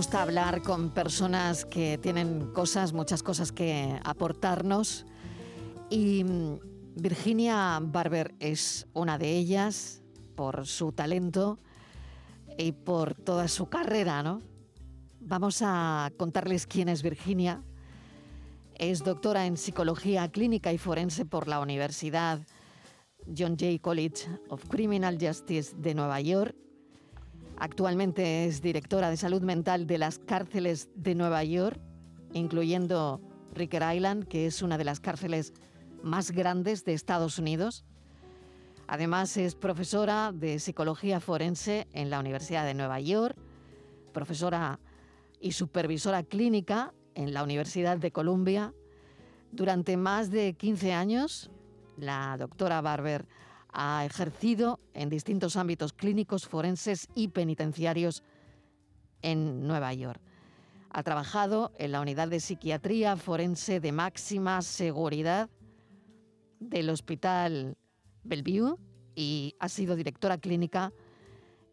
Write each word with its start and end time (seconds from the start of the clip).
Gusta 0.00 0.22
hablar 0.22 0.62
con 0.62 0.88
personas 0.88 1.66
que 1.66 1.98
tienen 1.98 2.54
cosas, 2.54 2.94
muchas 2.94 3.22
cosas 3.22 3.52
que 3.52 4.00
aportarnos. 4.02 5.04
Y 5.90 6.24
mm, 6.24 6.58
Virginia 6.94 7.78
Barber 7.82 8.34
es 8.38 8.86
una 8.94 9.18
de 9.18 9.36
ellas 9.36 10.00
por 10.36 10.66
su 10.66 10.92
talento 10.92 11.58
y 12.56 12.72
por 12.72 13.14
toda 13.14 13.46
su 13.46 13.68
carrera, 13.68 14.22
¿no? 14.22 14.40
Vamos 15.20 15.60
a 15.62 16.10
contarles 16.16 16.66
quién 16.66 16.88
es 16.88 17.02
Virginia. 17.02 17.62
Es 18.76 19.04
doctora 19.04 19.44
en 19.44 19.58
psicología 19.58 20.30
clínica 20.30 20.72
y 20.72 20.78
forense 20.78 21.26
por 21.26 21.46
la 21.46 21.60
Universidad 21.60 22.40
John 23.36 23.54
Jay 23.58 23.78
College 23.78 24.30
of 24.48 24.64
Criminal 24.66 25.18
Justice 25.20 25.76
de 25.76 25.94
Nueva 25.94 26.22
York. 26.22 26.56
Actualmente 27.60 28.46
es 28.46 28.62
directora 28.62 29.10
de 29.10 29.18
salud 29.18 29.42
mental 29.42 29.86
de 29.86 29.98
las 29.98 30.18
cárceles 30.18 30.88
de 30.94 31.14
Nueva 31.14 31.44
York, 31.44 31.78
incluyendo 32.32 33.20
Ricker 33.52 33.82
Island, 33.94 34.26
que 34.26 34.46
es 34.46 34.62
una 34.62 34.78
de 34.78 34.84
las 34.84 34.98
cárceles 34.98 35.52
más 36.02 36.30
grandes 36.30 36.86
de 36.86 36.94
Estados 36.94 37.38
Unidos. 37.38 37.84
Además 38.86 39.36
es 39.36 39.56
profesora 39.56 40.32
de 40.32 40.58
psicología 40.58 41.20
forense 41.20 41.86
en 41.92 42.08
la 42.08 42.18
Universidad 42.18 42.64
de 42.64 42.72
Nueva 42.72 42.98
York, 42.98 43.36
profesora 44.14 44.80
y 45.38 45.52
supervisora 45.52 46.22
clínica 46.22 46.94
en 47.14 47.34
la 47.34 47.42
Universidad 47.42 47.98
de 47.98 48.10
Columbia. 48.10 48.72
Durante 49.52 49.98
más 49.98 50.30
de 50.30 50.54
15 50.54 50.94
años 50.94 51.50
la 51.98 52.38
doctora 52.38 52.80
Barber 52.80 53.26
ha 53.72 54.04
ejercido 54.04 54.80
en 54.94 55.08
distintos 55.08 55.56
ámbitos 55.56 55.92
clínicos, 55.92 56.46
forenses 56.46 57.08
y 57.14 57.28
penitenciarios 57.28 58.22
en 59.22 59.66
Nueva 59.66 59.92
York. 59.94 60.20
Ha 60.90 61.02
trabajado 61.02 61.72
en 61.78 61.92
la 61.92 62.00
unidad 62.00 62.28
de 62.28 62.40
psiquiatría 62.40 63.16
forense 63.16 63.80
de 63.80 63.92
máxima 63.92 64.60
seguridad 64.62 65.48
del 66.58 66.90
Hospital 66.90 67.76
Bellevue 68.24 68.76
y 69.14 69.54
ha 69.60 69.68
sido 69.68 69.96
directora 69.96 70.38
clínica 70.38 70.92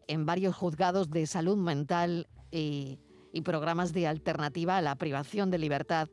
en 0.06 0.24
varios 0.24 0.56
juzgados 0.56 1.10
de 1.10 1.26
salud 1.26 1.56
mental 1.56 2.28
y, 2.50 2.98
programas 3.44 3.92
de 3.92 4.08
alternativa 4.08 4.76
a 4.76 4.82
la 4.82 4.96
privación 4.96 5.48
de 5.52 5.58
libertad 5.58 6.08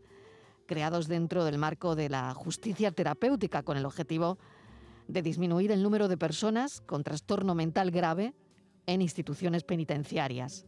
creados 0.68 1.08
dentro 1.08 1.44
del 1.44 1.58
marco 1.58 1.96
de 1.96 2.08
la 2.08 2.32
justicia 2.36 2.92
terapéutica 2.92 3.64
con 3.64 3.78
el 3.78 3.86
objetivo 3.86 4.38
de 4.38 4.55
disminuir 5.08 5.72
el 5.72 5.84
número 5.84 6.08
de 6.08 6.18
personas 6.18 6.82
con 6.82 7.04
trastorno 7.04 7.56
mental 7.56 7.92
grave 7.92 8.34
en 8.86 9.02
instituciones 9.02 9.64
penitenciarias. 9.64 10.66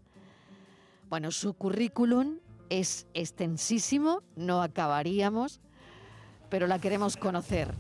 Bueno, 1.10 1.32
su 1.32 1.54
currículum 1.54 2.40
es 2.70 3.08
extensísimo, 3.14 4.24
no 4.36 4.62
acabaríamos, 4.62 5.62
pero 6.50 6.68
la 6.68 6.80
queremos 6.80 7.18
conocer. 7.18 7.74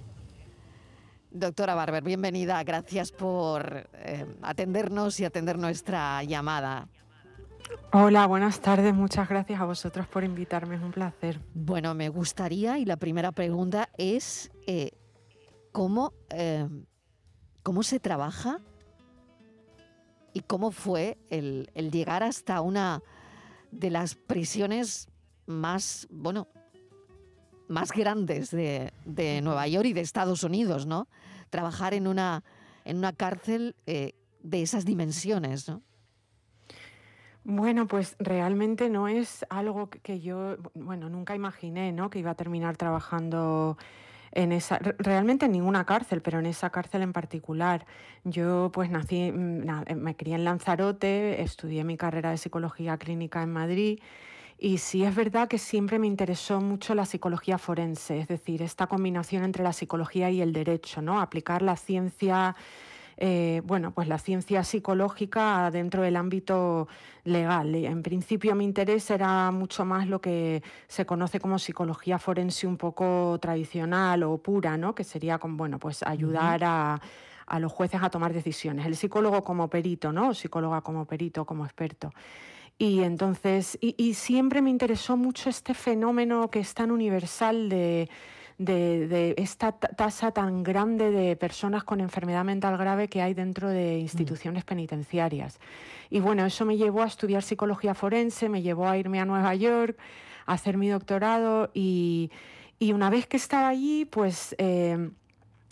Doctora 1.31 1.76
Barber, 1.76 2.04
bienvenida, 2.04 2.64
gracias 2.64 3.12
por 3.12 3.90
eh, 3.94 4.26
atendernos 4.42 5.20
y 5.20 5.26
atender 5.26 5.58
nuestra 5.60 6.24
llamada. 6.24 6.88
Hola, 7.92 8.26
buenas 8.28 8.62
tardes. 8.62 8.94
Muchas 8.94 9.28
gracias 9.28 9.60
a 9.60 9.66
vosotros 9.66 10.08
por 10.08 10.24
invitarme. 10.24 10.76
Es 10.76 10.81
un 10.81 10.92
placer. 10.92 11.40
Bueno, 11.54 11.94
me 11.94 12.10
gustaría, 12.10 12.80
y 12.80 12.86
la 12.86 12.96
primera 12.96 13.31
pregunta 13.34 13.90
es, 13.98 14.52
eh, 14.68 14.92
¿cómo, 15.78 16.12
eh, 16.32 16.68
¿cómo 17.62 17.84
se 17.84 18.00
trabaja 18.00 18.62
y 20.34 20.40
cómo 20.40 20.72
fue 20.72 21.20
el, 21.30 21.70
el, 21.76 21.92
llegar 21.92 22.24
hasta 22.24 22.62
una 22.62 23.04
de 23.70 23.92
las 23.92 24.16
prisiones 24.16 25.08
más, 25.46 26.08
bueno, 26.10 26.48
más 27.68 27.92
grandes 27.92 28.50
de, 28.50 28.92
de 29.06 29.40
Nueva 29.44 29.68
York 29.68 29.86
y 29.86 29.94
de 29.94 30.02
Estados 30.02 30.42
Unidos, 30.42 30.88
¿no? 30.88 31.08
Trabajar 31.52 31.94
en 31.94 32.08
una, 32.08 32.44
en 32.84 32.98
una 32.98 33.14
cárcel 33.14 33.76
eh, 33.86 34.14
de 34.42 34.64
esas 34.64 34.84
dimensiones, 34.84 35.70
¿no? 35.70 35.84
Bueno, 37.44 37.86
pues 37.86 38.16
realmente 38.18 38.90
no 38.90 39.08
es 39.08 39.46
algo 39.52 39.92
que 39.92 40.22
yo, 40.22 40.58
bueno, 40.74 41.08
nunca 41.08 41.36
imaginé, 41.36 41.92
¿no? 41.92 42.10
Que 42.10 42.18
iba 42.18 42.32
a 42.32 42.36
terminar 42.36 42.78
trabajando 42.78 43.78
en 44.38 44.52
esa, 44.52 44.78
realmente 45.00 45.48
en 45.48 45.52
ninguna 45.52 45.84
cárcel, 45.86 46.22
pero 46.22 46.38
en 46.38 46.46
esa 46.46 46.70
cárcel 46.70 47.02
en 47.02 47.12
particular. 47.12 47.88
Yo 48.24 48.70
pues 48.72 48.92
nací, 48.92 49.31
mm, 49.31 49.96
me 49.96 50.16
crié 50.16 50.36
en 50.36 50.44
Lanzarote, 50.44 51.42
estudié 51.42 51.84
mi 51.84 51.98
carrera 51.98 52.30
de 52.30 52.38
psicología 52.38 52.98
clínica 52.98 53.42
en 53.42 53.52
Madrid. 53.52 54.00
Y 54.59 54.78
sí 54.78 55.03
es 55.03 55.16
verdad 55.16 55.48
que 55.48 55.58
siempre 55.58 55.98
me 55.98 56.06
interesó 56.06 56.62
mucho 56.62 56.94
la 56.94 57.06
psicología 57.06 57.58
forense, 57.58 58.20
es 58.20 58.28
decir, 58.28 58.62
esta 58.62 58.86
combinación 58.86 59.44
entre 59.44 59.64
la 59.64 59.74
psicología 59.74 60.30
y 60.30 60.42
el 60.42 60.54
derecho, 60.54 61.02
¿no? 61.02 61.19
Aplicar 61.19 61.64
la 61.64 61.75
ciencia 61.75 62.56
eh, 63.18 63.62
bueno, 63.66 63.92
pues 63.92 64.08
la 64.08 64.20
ciencia 64.20 64.64
psicológica 64.64 65.70
dentro 65.72 66.04
del 66.04 66.16
ámbito 66.16 66.88
legal. 67.24 67.74
En 67.76 68.04
principio 68.04 68.56
mi 68.56 68.64
interés 68.64 69.10
era 69.10 69.52
mucho 69.52 69.86
más 69.86 70.08
lo 70.08 70.22
que 70.22 70.64
se 70.88 71.06
conoce 71.06 71.40
como 71.40 71.60
psicología 71.60 72.20
forense 72.20 72.68
un 72.68 72.78
poco 72.78 73.38
tradicional 73.42 74.24
o 74.24 74.38
pura, 74.38 74.78
¿no? 74.78 74.94
Que 74.96 75.04
sería 75.04 75.40
con, 75.40 75.58
bueno, 75.58 75.80
pues 75.80 76.04
ayudar 76.04 76.64
a 76.64 77.02
a 77.48 77.60
los 77.60 77.72
jueces 77.72 78.04
a 78.04 78.10
tomar 78.10 78.34
decisiones. 78.34 78.86
El 78.86 78.96
psicólogo 78.96 79.44
como 79.44 79.70
perito, 79.70 80.12
¿no? 80.12 80.30
O 80.30 80.34
psicóloga 80.34 80.82
como 80.82 81.06
perito, 81.06 81.46
como 81.46 81.66
experto. 81.66 82.14
Y 82.78 83.02
entonces, 83.02 83.78
y, 83.82 83.96
y, 83.98 84.14
siempre 84.14 84.62
me 84.62 84.70
interesó 84.70 85.18
mucho 85.18 85.50
este 85.50 85.74
fenómeno 85.74 86.52
que 86.52 86.60
es 86.60 86.76
tan 86.76 86.92
universal 86.92 87.70
de, 87.70 88.08
de, 88.57 89.07
de 89.07 89.35
esta 89.38 89.72
tasa 89.72 90.31
tan 90.31 90.63
grande 90.63 91.12
de 91.12 91.35
personas 91.35 91.84
con 91.84 92.01
enfermedad 92.01 92.44
mental 92.44 92.78
grave 92.78 93.07
que 93.07 93.22
hay 93.22 93.34
dentro 93.34 93.69
de 93.69 94.00
instituciones 94.00 94.63
penitenciarias. 94.63 95.59
Y 96.09 96.19
bueno, 96.19 96.45
eso 96.45 96.66
me 96.66 96.78
llevó 96.78 97.03
a 97.03 97.07
estudiar 97.07 97.44
psicología 97.44 97.94
forense, 97.94 98.50
me 98.50 98.62
llevó 98.62 98.88
a 98.88 98.97
irme 98.97 99.19
a 99.19 99.25
Nueva 99.25 99.53
York, 99.56 99.97
a 100.45 100.53
hacer 100.53 100.78
mi 100.78 100.90
doctorado 100.90 101.69
y, 101.73 102.31
y 102.79 102.94
una 102.94 103.09
vez 103.09 103.28
que 103.28 103.38
estaba 103.38 103.69
allí, 103.69 104.06
pues... 104.06 104.56
Eh, 104.57 105.09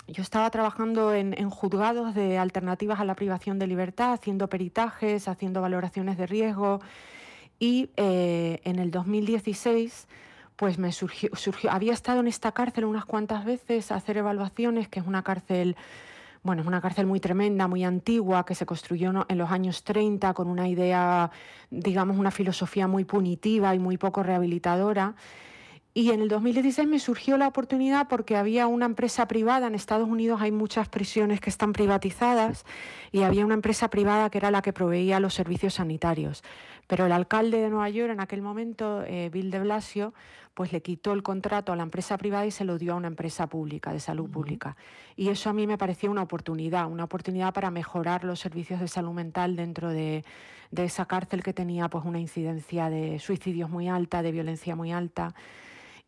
yo 0.07 0.22
estaba 0.22 0.47
trabajando 0.52 1.16
en, 1.16 1.34
en, 1.35 1.50
juzgados 1.50 2.13
de 2.13 2.38
alternativas 2.38 3.00
a 3.00 3.06
la 3.06 3.16
privación 3.16 3.57
de 3.57 3.66
libertad, 3.66 4.13
haciendo 4.13 4.47
peritajes, 4.47 5.28
haciendo 5.28 5.62
valoraciones 5.62 6.16
de 6.16 6.28
riesgo 6.28 6.79
y 7.59 7.90
eh, 7.96 8.59
en 8.63 8.79
el 8.79 8.91
2016 8.91 10.07
pues 10.56 10.78
me 10.78 10.92
surgió, 10.92 11.30
surgió, 11.36 11.72
había 11.72 11.94
estado 11.94 12.20
en 12.20 12.28
esta 12.28 12.52
cárcel 12.52 12.86
unas 12.86 13.06
cuantas 13.06 13.46
veces 13.46 13.92
a 13.92 13.96
hacer 13.96 14.18
evaluaciones, 14.18 14.88
que 14.88 15.00
es 15.00 15.08
una 15.08 15.24
cárcel, 15.24 15.76
bueno, 16.44 16.62
es 16.62 16.68
una 16.68 16.82
cárcel 16.82 17.06
muy 17.06 17.20
tremenda, 17.20 17.68
muy 17.68 17.84
antigua, 17.84 18.46
que 18.46 18.56
se 18.56 18.66
construyó 18.66 19.26
en 19.28 19.38
los 19.38 19.52
años 19.52 19.84
30 19.84 20.34
con 20.34 20.47
una 20.47 20.68
idea, 20.68 21.32
digamos, 21.70 22.18
una 22.18 22.32
filosofía 22.32 22.88
muy 22.88 23.03
punitiva 23.03 23.76
y 23.76 23.79
muy 23.79 23.97
poco 23.97 24.24
rehabilitadora. 24.24 25.16
Y 25.97 26.12
en 26.12 26.20
el 26.20 26.28
2016 26.28 26.90
me 26.90 27.00
surgió 27.00 27.38
la 27.38 27.47
oportunidad 27.47 28.09
porque 28.09 28.35
había 28.35 28.68
una 28.68 28.85
empresa 28.85 29.29
privada, 29.29 29.68
en 29.68 29.76
Estados 29.76 30.09
Unidos 30.09 30.41
hay 30.41 30.52
muchas 30.52 30.90
prisiones 30.90 31.40
que 31.40 31.50
están 31.50 31.72
privatizadas, 31.72 32.66
y 33.14 33.22
había 33.22 33.46
una 33.46 33.53
empresa 33.53 33.90
privada 33.90 34.29
que 34.29 34.38
era 34.38 34.52
la 34.52 34.62
que 34.62 34.74
proveía 34.74 35.22
los 35.22 35.34
servicios 35.34 35.76
sanitarios. 35.76 36.44
Pero 36.87 37.05
el 37.05 37.11
alcalde 37.11 37.59
de 37.59 37.70
Nueva 37.70 37.90
York 37.90 38.11
en 38.11 38.20
aquel 38.20 38.41
momento, 38.41 39.03
eh, 39.03 39.29
Bill 39.32 39.52
de 39.52 39.59
Blasio, 39.59 40.14
pues 40.53 40.72
le 40.72 40.82
quitó 40.82 41.11
el 41.11 41.22
contrato 41.22 41.73
a 41.73 41.76
la 41.76 41.84
empresa 41.84 42.17
privada 42.17 42.46
y 42.46 42.52
se 42.52 42.64
lo 42.64 42.78
dio 42.78 42.93
a 42.93 42.96
una 42.96 43.08
empresa 43.08 43.47
pública, 43.47 43.91
de 43.91 43.99
salud 43.99 44.29
pública. 44.29 44.78
Y 45.16 45.29
eso 45.29 45.49
a 45.49 45.53
mí 45.53 45.67
me 45.67 45.78
parecía 45.78 46.09
una 46.09 46.22
oportunidad, 46.22 46.90
una 46.90 47.03
oportunidad 47.03 47.53
para 47.53 47.72
mejorar 47.72 48.23
los 48.23 48.40
servicios 48.40 48.79
de 48.79 48.87
salud 48.87 49.11
mental 49.11 49.55
dentro 49.55 49.90
de, 49.90 50.23
de 50.72 50.85
esa 50.85 51.05
cárcel 51.05 51.43
que 51.43 51.53
tenía 51.53 51.90
pues 51.90 52.05
una 52.05 52.20
incidencia 52.20 52.90
de 52.90 53.20
suicidios 53.20 53.70
muy 53.70 53.90
alta, 53.90 54.22
de 54.22 54.31
violencia 54.31 54.76
muy 54.76 54.91
alta. 54.91 55.35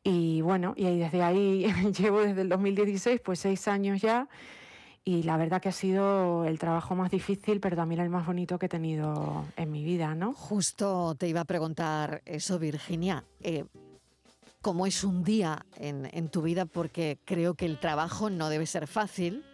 Y 0.03 0.41
bueno, 0.41 0.73
y 0.77 0.97
desde 0.97 1.23
ahí 1.23 1.65
llevo 1.97 2.21
desde 2.21 2.41
el 2.41 2.49
2016, 2.49 3.19
pues 3.19 3.39
seis 3.39 3.67
años 3.67 4.01
ya. 4.01 4.27
Y 5.07 5.23
la 5.23 5.37
verdad 5.37 5.61
que 5.61 5.69
ha 5.69 5.71
sido 5.71 6.43
el 6.43 6.59
trabajo 6.59 6.93
más 6.93 7.09
difícil, 7.09 7.61
pero 7.61 7.77
también 7.77 8.01
el 8.01 8.09
más 8.09 8.25
bonito 8.25 8.59
que 8.59 8.65
he 8.65 8.69
tenido 8.69 9.45
en 9.55 9.71
mi 9.71 9.81
vida, 9.81 10.13
¿no? 10.15 10.33
Justo 10.33 11.15
te 11.15 11.29
iba 11.29 11.39
a 11.39 11.45
preguntar 11.45 12.21
eso, 12.25 12.59
Virginia. 12.59 13.23
Eh, 13.39 13.63
¿Cómo 14.61 14.85
es 14.85 15.05
un 15.05 15.23
día 15.23 15.65
en, 15.77 16.27
tu 16.27 16.41
vida? 16.41 16.65
Porque 16.65 17.19
creo 17.23 17.53
que 17.53 17.65
el 17.65 17.79
trabajo 17.79 18.29
no 18.29 18.49
debe 18.49 18.65
ser 18.65 18.85
fácil. 18.85 19.45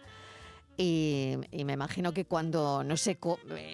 Y, 0.76 1.36
me 1.52 1.74
imagino 1.74 2.12
que 2.12 2.24
cuando, 2.24 2.82
no 2.82 2.96
sé, 2.96 3.16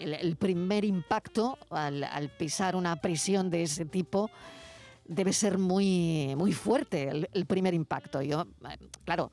el, 0.02 0.36
primer 0.36 0.84
impacto 0.84 1.56
al, 1.70 2.30
pisar 2.38 2.76
una 2.76 2.96
prisión 2.96 3.48
de 3.48 3.62
ese 3.62 3.86
tipo 3.86 4.30
debe 5.06 5.32
ser 5.32 5.56
muy, 5.56 6.34
muy 6.36 6.52
fuerte, 6.52 7.26
el, 7.32 7.46
primer 7.46 7.72
impacto. 7.72 8.20
Yo, 8.20 8.44
claro, 9.06 9.32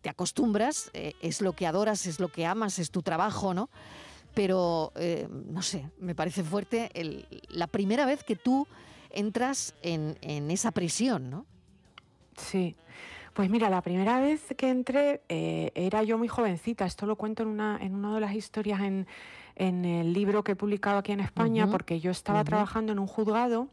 te 0.00 0.08
acostumbras, 0.08 0.90
eh, 0.94 1.14
es 1.20 1.40
lo 1.40 1.52
que 1.52 1.66
adoras, 1.66 2.06
es 2.06 2.20
lo 2.20 2.28
que 2.28 2.46
amas, 2.46 2.78
es 2.78 2.90
tu 2.90 3.02
trabajo, 3.02 3.54
¿no? 3.54 3.68
Pero, 4.34 4.92
eh, 4.96 5.28
no 5.30 5.62
sé, 5.62 5.88
me 5.98 6.14
parece 6.14 6.44
fuerte 6.44 6.90
la 7.48 7.66
primera 7.66 8.04
vez 8.04 8.22
que 8.22 8.36
tú 8.36 8.66
entras 9.10 9.74
en, 9.82 10.50
esa 10.50 10.72
prisión, 10.72 11.30
¿no? 11.30 11.46
Sí. 12.36 12.76
Pues 13.32 13.50
mira, 13.50 13.70
la 13.70 13.82
primera 13.82 14.20
vez 14.20 14.42
que 14.56 14.68
entré 14.68 15.22
eh, 15.28 15.70
era 15.74 16.02
yo 16.02 16.18
muy 16.18 16.28
jovencita. 16.28 16.86
Esto 16.86 17.06
lo 17.06 17.16
cuento 17.16 17.42
en 17.42 17.50
una, 17.50 17.78
en 17.80 17.94
una 17.94 18.14
de 18.14 18.20
las 18.20 18.34
historias 18.34 18.80
en, 18.80 19.06
el 19.56 20.12
libro 20.12 20.44
que 20.44 20.52
he 20.52 20.56
publicado 20.56 20.98
aquí 20.98 21.12
en 21.12 21.20
España, 21.20 21.66
porque 21.70 21.98
yo 21.98 22.10
estaba 22.10 22.44
trabajando 22.44 22.92
en 22.92 22.98
un 22.98 23.06
juzgado 23.06 23.68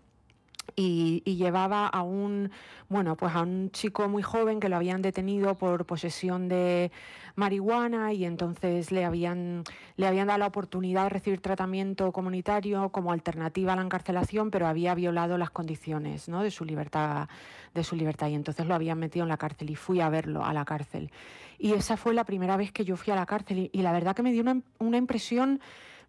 y, 0.75 1.21
llevaba 1.36 1.88
a 1.88 2.04
un 2.04 2.51
bueno 2.89 3.15
pues 3.18 3.36
a 3.36 3.42
un 3.42 3.71
chico 3.71 4.07
muy 4.07 4.24
joven 4.24 4.60
que 4.60 4.69
lo 4.69 4.75
habían 4.75 5.01
detenido 5.01 5.56
por 5.57 5.86
posesión 5.86 6.48
de 6.48 6.92
marihuana 7.36 8.13
y 8.13 8.25
entonces 8.25 8.92
le 8.92 9.04
habían 9.04 9.63
le 9.98 10.07
habían 10.07 10.27
dado 10.27 10.39
la 10.39 10.48
oportunidad 10.48 11.04
de 11.04 11.10
recibir 11.10 11.42
tratamiento 11.42 12.12
comunitario 12.12 12.89
como 12.89 13.12
alternativa 13.12 13.74
a 13.74 13.75
la 13.75 13.81
encarcelación 13.81 14.51
pero 14.51 14.68
había 14.68 14.95
violado 14.95 15.38
las 15.38 15.50
condiciones 15.50 16.30
¿no? 16.30 16.44
de 16.44 16.51
su 16.51 16.65
libertad 16.65 17.27
de 17.74 17.83
su 17.83 17.95
libertad 17.95 18.27
y 18.27 18.36
entonces 18.36 18.65
lo 18.65 18.75
habían 18.75 19.00
metido 19.00 19.24
en 19.24 19.30
la 19.30 19.38
cárcel 19.38 19.69
y 19.69 19.75
fui 19.75 20.00
a 20.00 20.10
verlo 20.10 20.45
a 20.45 20.54
la 20.54 20.65
cárcel 20.65 21.12
y 21.57 21.74
esa 21.74 21.98
fue 21.98 22.13
la 22.13 22.24
primera 22.24 22.57
vez 22.57 22.71
que 22.71 22.86
yo 22.86 22.95
fui 22.95 23.12
a 23.13 23.15
la 23.15 23.25
cárcel 23.25 23.69
y, 23.71 23.81
la 23.81 23.92
verdad 23.92 24.15
que 24.15 24.24
me 24.24 24.31
dio 24.31 24.42
una, 24.42 24.62
una 24.80 24.98
impresión 24.98 25.60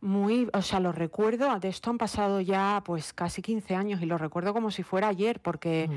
muy, 0.04 0.48
o 0.52 0.62
sea, 0.62 0.80
lo 0.80 0.92
recuerdo, 0.92 1.58
de 1.58 1.68
esto 1.68 1.90
han 1.90 1.98
pasado 1.98 2.40
ya 2.40 2.82
pues 2.84 3.12
casi 3.12 3.40
15 3.40 3.74
años 3.74 4.02
y 4.02 4.06
lo 4.06 4.18
recuerdo 4.18 4.52
como 4.52 4.70
si 4.70 4.82
fuera 4.82 5.08
ayer, 5.08 5.40
porque 5.40 5.88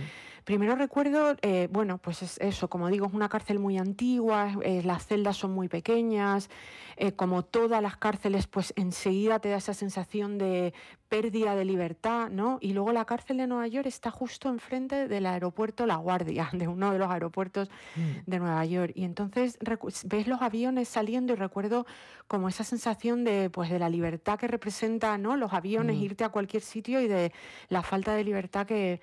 primero 0.48 0.78
recuerdo, 0.78 1.36
eh, 1.42 1.68
bueno, 1.70 1.98
pues 1.98 2.24
es 2.24 2.38
eso, 2.38 2.70
como 2.70 2.88
digo, 2.88 3.06
es 3.06 3.14
una 3.14 3.28
cárcel 3.28 3.60
muy 3.60 3.78
antigua, 3.78 4.54
eh, 4.64 4.82
las 4.82 5.06
celdas 5.06 5.36
son 5.36 5.52
muy 5.52 5.68
pequeñas, 5.68 6.50
eh, 6.96 7.12
como 7.12 7.44
todas 7.44 7.82
las 7.82 7.98
cárceles, 7.98 8.48
pues 8.48 8.72
enseguida 8.78 9.40
te 9.40 9.50
da 9.50 9.58
esa 9.58 9.74
sensación 9.74 10.38
de 10.38 10.74
pérdida 11.10 11.54
de 11.54 11.66
libertad, 11.66 12.30
¿no? 12.30 12.60
Y 12.62 12.72
luego 12.72 12.94
la 12.94 13.04
cárcel 13.04 13.36
de 13.40 13.48
Nueva 13.48 13.68
York 13.68 13.88
está 13.88 14.10
justo 14.10 14.48
enfrente 14.48 15.10
del 15.10 15.26
aeropuerto 15.26 15.86
La 15.86 15.98
Guardia, 15.98 16.50
de 16.54 16.70
uno 16.70 16.94
de 16.94 17.00
los 17.00 17.12
aeropuertos 17.12 17.70
mm. 17.98 18.20
de 18.26 18.40
Nueva 18.40 18.64
York. 18.64 18.94
Y 18.96 19.04
entonces 19.04 19.60
ves 20.06 20.28
los 20.28 20.42
aviones 20.42 20.88
saliendo 20.88 21.34
y 21.34 21.36
recuerdo 21.36 21.86
como 22.30 22.48
esa 22.48 22.64
sensación 22.64 23.26
de, 23.26 23.50
pues, 23.50 23.70
de 23.70 23.80
la 23.80 23.90
libertad 23.90 24.40
que 24.40 24.48
representa, 24.48 25.18
¿no? 25.18 25.36
Los 25.36 25.52
aviones, 25.52 25.98
mm. 25.98 26.04
irte 26.04 26.24
a 26.24 26.30
cualquier 26.30 26.64
sitio 26.64 27.02
y 27.02 27.10
de 27.10 27.34
la 27.68 27.84
falta 27.84 28.16
de 28.16 28.24
libertad 28.24 28.66
que, 28.66 29.02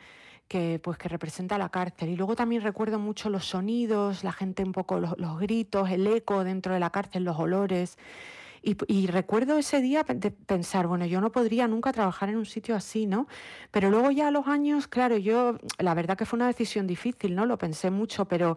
que, 0.48 0.80
pues, 0.82 0.98
que 0.98 1.08
representa 1.08 1.58
la 1.58 1.68
cárcel. 1.68 2.10
Y 2.10 2.16
luego 2.16 2.36
también 2.36 2.62
recuerdo 2.62 2.98
mucho 2.98 3.30
los 3.30 3.46
sonidos, 3.46 4.24
la 4.24 4.32
gente 4.32 4.62
un 4.62 4.72
poco, 4.72 5.00
los, 5.00 5.18
los 5.18 5.38
gritos, 5.38 5.90
el 5.90 6.06
eco 6.06 6.44
dentro 6.44 6.74
de 6.74 6.80
la 6.80 6.90
cárcel, 6.90 7.24
los 7.24 7.38
olores. 7.38 7.96
Y, 8.66 9.08
recuerdo 9.08 9.58
ese 9.58 9.82
día 9.82 10.04
de 10.04 10.30
pensar, 10.30 10.86
bueno, 10.86 11.04
yo 11.04 11.20
no 11.20 11.30
podría 11.30 11.68
nunca 11.68 11.92
trabajar 11.92 12.30
en 12.30 12.36
un 12.36 12.46
sitio 12.46 12.74
así, 12.74 13.04
¿no? 13.04 13.26
Pero 13.70 13.90
luego 13.90 14.10
ya 14.10 14.28
a 14.28 14.30
los 14.30 14.46
años, 14.46 14.86
claro, 14.86 15.18
yo, 15.18 15.58
la 15.78 15.92
verdad 15.92 16.16
que 16.16 16.24
fue 16.24 16.38
una 16.38 16.46
decisión 16.46 16.86
difícil, 16.86 17.34
¿no? 17.34 17.44
Lo 17.44 17.58
pensé 17.58 17.90
mucho, 17.90 18.24
pero 18.24 18.56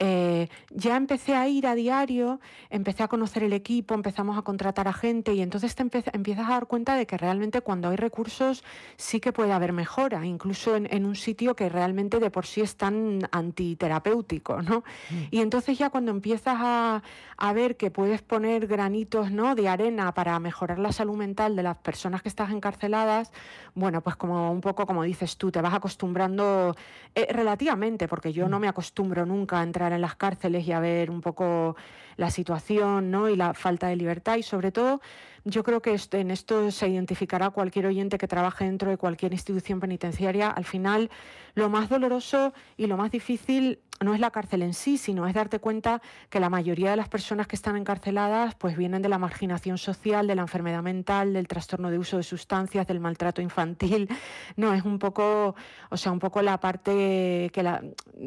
eh, 0.00 0.48
ya 0.70 0.96
empecé 0.96 1.34
a 1.34 1.48
ir 1.48 1.66
a 1.66 1.74
diario, 1.74 2.40
empecé 2.70 3.02
a 3.02 3.08
conocer 3.08 3.42
el 3.42 3.52
equipo, 3.52 3.94
empezamos 3.94 4.38
a 4.38 4.42
contratar 4.42 4.86
a 4.86 4.92
gente 4.92 5.34
y 5.34 5.40
entonces 5.40 5.74
te 5.74 5.82
empiezas 5.82 6.46
a 6.46 6.50
dar 6.50 6.66
cuenta 6.66 6.94
de 6.94 7.06
que 7.06 7.18
realmente 7.18 7.62
cuando 7.62 7.88
hay 7.88 7.96
recursos 7.96 8.62
sí 8.96 9.18
que 9.18 9.32
puede 9.32 9.52
haber 9.52 9.72
mejora, 9.72 10.24
incluso 10.24 10.76
en, 10.76 11.04
un 11.04 11.16
sitio 11.16 11.56
que 11.56 11.68
realmente 11.68 12.20
de 12.20 12.30
por 12.30 12.46
sí 12.46 12.60
es 12.60 12.76
tan 12.76 13.28
antiterapéutico, 13.32 14.62
¿no? 14.62 14.84
Mm. 15.10 15.14
Y 15.30 15.40
entonces 15.40 15.78
ya 15.78 15.90
cuando 15.90 16.12
empiezas 16.12 16.56
a, 16.58 17.02
a, 17.36 17.52
ver 17.52 17.76
que 17.76 17.90
puedes 17.90 18.22
poner 18.22 18.66
granitos 18.66 19.32
¿no? 19.32 19.54
de 19.54 19.68
arena 19.68 20.12
para 20.12 20.38
mejorar 20.38 20.78
la 20.78 20.92
salud 20.92 21.16
mental 21.16 21.56
de 21.56 21.62
las 21.62 21.76
personas 21.76 22.22
que 22.22 22.28
estás 22.28 22.50
encarceladas, 22.50 23.32
bueno, 23.74 24.00
pues 24.00 24.16
como 24.16 24.52
un 24.52 24.60
poco 24.60 24.86
como 24.86 25.02
dices 25.02 25.36
tú, 25.36 25.50
te 25.50 25.60
vas 25.60 25.74
acostumbrando 25.74 26.76
eh, 27.14 27.26
relativamente, 27.30 28.06
porque 28.06 28.32
yo 28.32 28.48
no 28.48 28.58
mm. 28.58 28.60
me 28.60 28.68
acostumbro 28.68 29.26
nunca 29.26 29.60
a 29.60 29.62
entrar 29.62 29.87
en 29.92 30.00
las 30.00 30.16
cárceles 30.16 30.66
y 30.66 30.72
a 30.72 30.80
ver 30.80 31.10
un 31.10 31.20
poco 31.20 31.76
la 32.18 32.30
situación 32.30 33.14
y 33.30 33.36
la 33.36 33.54
falta 33.54 33.86
de 33.86 33.96
libertad 33.96 34.36
y 34.36 34.42
sobre 34.42 34.70
todo 34.70 35.00
yo 35.44 35.62
creo 35.64 35.80
que 35.80 35.96
en 36.12 36.30
esto 36.30 36.70
se 36.70 36.88
identificará 36.88 37.50
cualquier 37.50 37.86
oyente 37.86 38.18
que 38.18 38.28
trabaje 38.28 38.64
dentro 38.64 38.90
de 38.90 38.98
cualquier 38.98 39.32
institución 39.32 39.80
penitenciaria. 39.80 40.50
Al 40.50 40.64
final, 40.64 41.10
lo 41.54 41.70
más 41.70 41.88
doloroso 41.88 42.52
y 42.76 42.86
lo 42.86 42.96
más 42.96 43.10
difícil 43.10 43.78
no 44.00 44.14
es 44.14 44.20
la 44.20 44.30
cárcel 44.30 44.62
en 44.62 44.74
sí, 44.74 44.96
sino 44.96 45.26
es 45.26 45.34
darte 45.34 45.58
cuenta 45.58 46.00
que 46.30 46.38
la 46.38 46.50
mayoría 46.50 46.90
de 46.90 46.96
las 46.96 47.08
personas 47.08 47.48
que 47.48 47.56
están 47.56 47.76
encarceladas 47.76 48.54
pues 48.54 48.76
vienen 48.76 49.02
de 49.02 49.08
la 49.08 49.18
marginación 49.18 49.76
social, 49.76 50.26
de 50.26 50.36
la 50.36 50.42
enfermedad 50.42 50.82
mental, 50.82 51.32
del 51.32 51.48
trastorno 51.48 51.90
de 51.90 51.98
uso 51.98 52.16
de 52.16 52.22
sustancias, 52.22 52.86
del 52.86 53.00
maltrato 53.00 53.42
infantil. 53.42 54.08
No, 54.56 54.72
es 54.72 54.84
un 54.84 54.98
poco, 54.98 55.56
o 55.90 55.96
sea, 55.96 56.12
un 56.12 56.18
poco 56.18 56.42
la 56.42 56.60
parte 56.60 57.50
que 57.52 57.62
la, 57.62 57.82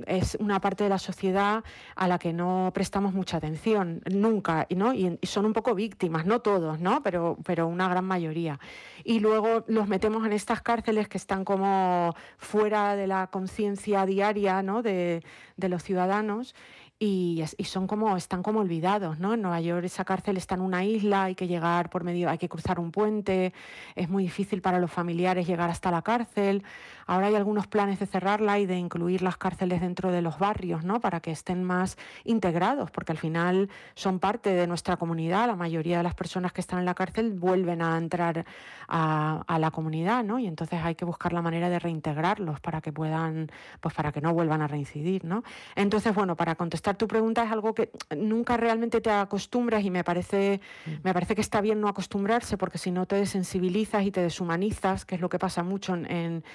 es 0.07 0.35
una 0.39 0.59
parte 0.59 0.83
de 0.83 0.89
la 0.89 0.99
sociedad 0.99 1.63
a 1.95 2.07
la 2.07 2.19
que 2.19 2.33
no 2.33 2.71
prestamos 2.73 3.13
mucha 3.13 3.37
atención 3.37 3.80
nunca, 3.83 4.67
¿no? 4.75 4.93
Y, 4.93 5.17
y 5.21 5.27
son 5.27 5.45
un 5.45 5.53
poco 5.53 5.75
víctimas, 5.75 6.25
no 6.25 6.39
todos, 6.39 6.79
¿no? 6.79 7.01
Pero, 7.03 7.37
pero 7.43 7.67
una 7.67 7.87
gran 7.89 8.05
mayoría. 8.05 8.59
Y 9.03 9.19
luego 9.19 9.63
los 9.67 9.87
metemos 9.87 10.25
en 10.25 10.33
estas 10.33 10.61
cárceles 10.61 11.07
que 11.07 11.17
están 11.17 11.45
como 11.45 12.15
fuera 12.37 12.95
de 12.95 13.07
la 13.07 13.27
conciencia 13.27 14.05
diaria, 14.05 14.61
¿no? 14.63 14.81
De, 14.81 15.23
de 15.57 15.69
los 15.69 15.83
ciudadanos 15.83 16.55
y, 17.03 17.43
son 17.63 17.87
como, 17.87 18.15
están 18.15 18.43
como 18.43 18.59
olvidados, 18.59 19.17
¿no? 19.17 19.33
En 19.33 19.41
Nueva 19.41 19.59
York 19.59 19.85
esa 19.85 20.05
cárcel 20.05 20.37
está 20.37 20.53
en 20.53 20.61
una 20.61 20.85
isla, 20.85 21.23
hay 21.23 21.33
que 21.33 21.47
llegar 21.47 21.89
por 21.89 22.03
medio, 22.03 22.29
hay 22.29 22.37
que 22.37 22.47
cruzar 22.47 22.79
un 22.79 22.91
puente, 22.91 23.53
es 23.95 24.07
muy 24.07 24.21
difícil 24.21 24.61
para 24.61 24.77
los 24.77 24.91
familiares 24.91 25.47
llegar 25.47 25.71
hasta 25.71 25.89
la 25.89 26.03
cárcel. 26.03 26.63
Ahora 27.11 27.27
hay 27.27 27.35
algunos 27.35 27.67
planes 27.67 27.99
de 27.99 28.05
cerrarla 28.05 28.57
y 28.59 28.65
de 28.65 28.77
incluir 28.77 29.21
las 29.21 29.35
cárceles 29.35 29.81
dentro 29.81 30.13
de 30.13 30.21
los 30.21 30.39
barrios, 30.39 30.85
¿no? 30.85 31.01
Para 31.01 31.19
que 31.19 31.31
estén 31.31 31.61
más 31.61 31.97
integrados, 32.23 32.89
porque 32.89 33.11
al 33.11 33.17
final 33.17 33.69
son 33.95 34.19
parte 34.19 34.51
de 34.51 34.65
nuestra 34.65 34.95
comunidad. 34.95 35.45
La 35.45 35.57
mayoría 35.57 35.97
de 35.97 36.03
las 36.03 36.15
personas 36.15 36.53
que 36.53 36.61
están 36.61 36.79
en 36.79 36.85
la 36.85 36.93
cárcel 36.93 37.33
vuelven 37.33 37.81
a 37.81 37.97
entrar 37.97 38.45
a, 38.87 39.43
a 39.45 39.59
la 39.59 39.71
comunidad, 39.71 40.23
¿no? 40.23 40.39
Y 40.39 40.47
entonces 40.47 40.79
hay 40.81 40.95
que 40.95 41.03
buscar 41.03 41.33
la 41.33 41.41
manera 41.41 41.69
de 41.69 41.79
reintegrarlos 41.79 42.61
para 42.61 42.79
que 42.79 42.93
puedan, 42.93 43.51
pues 43.81 43.93
para 43.93 44.13
que 44.13 44.21
no 44.21 44.33
vuelvan 44.33 44.61
a 44.61 44.67
reincidir, 44.69 45.25
¿no? 45.25 45.43
Entonces, 45.75 46.15
bueno, 46.15 46.37
para 46.37 46.55
contestar 46.55 46.95
tu 46.95 47.09
pregunta 47.09 47.43
es 47.43 47.51
algo 47.51 47.73
que 47.73 47.91
nunca 48.15 48.55
realmente 48.55 49.01
te 49.01 49.11
acostumbras 49.11 49.83
y 49.83 49.91
me 49.91 50.05
parece, 50.05 50.61
mm. 50.85 50.91
me 51.03 51.13
parece 51.13 51.35
que 51.35 51.41
está 51.41 51.59
bien 51.59 51.81
no 51.81 51.89
acostumbrarse 51.89 52.57
porque 52.57 52.77
si 52.77 52.89
no 52.89 53.05
te 53.05 53.17
desensibilizas 53.17 54.05
y 54.05 54.11
te 54.11 54.21
deshumanizas, 54.21 55.03
que 55.03 55.15
es 55.15 55.19
lo 55.19 55.27
que 55.27 55.39
pasa 55.39 55.61
mucho 55.61 55.93
en, 55.93 56.45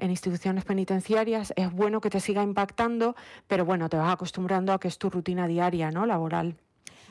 instituciones 0.00 0.64
penitenciarias, 0.64 1.52
es 1.56 1.72
bueno 1.72 2.00
que 2.00 2.10
te 2.10 2.20
siga 2.20 2.42
impactando, 2.42 3.16
pero 3.46 3.64
bueno, 3.64 3.88
te 3.88 3.96
vas 3.96 4.12
acostumbrando 4.12 4.72
a 4.72 4.80
que 4.80 4.88
es 4.88 4.98
tu 4.98 5.10
rutina 5.10 5.46
diaria, 5.46 5.90
¿no? 5.90 6.06
Laboral. 6.06 6.56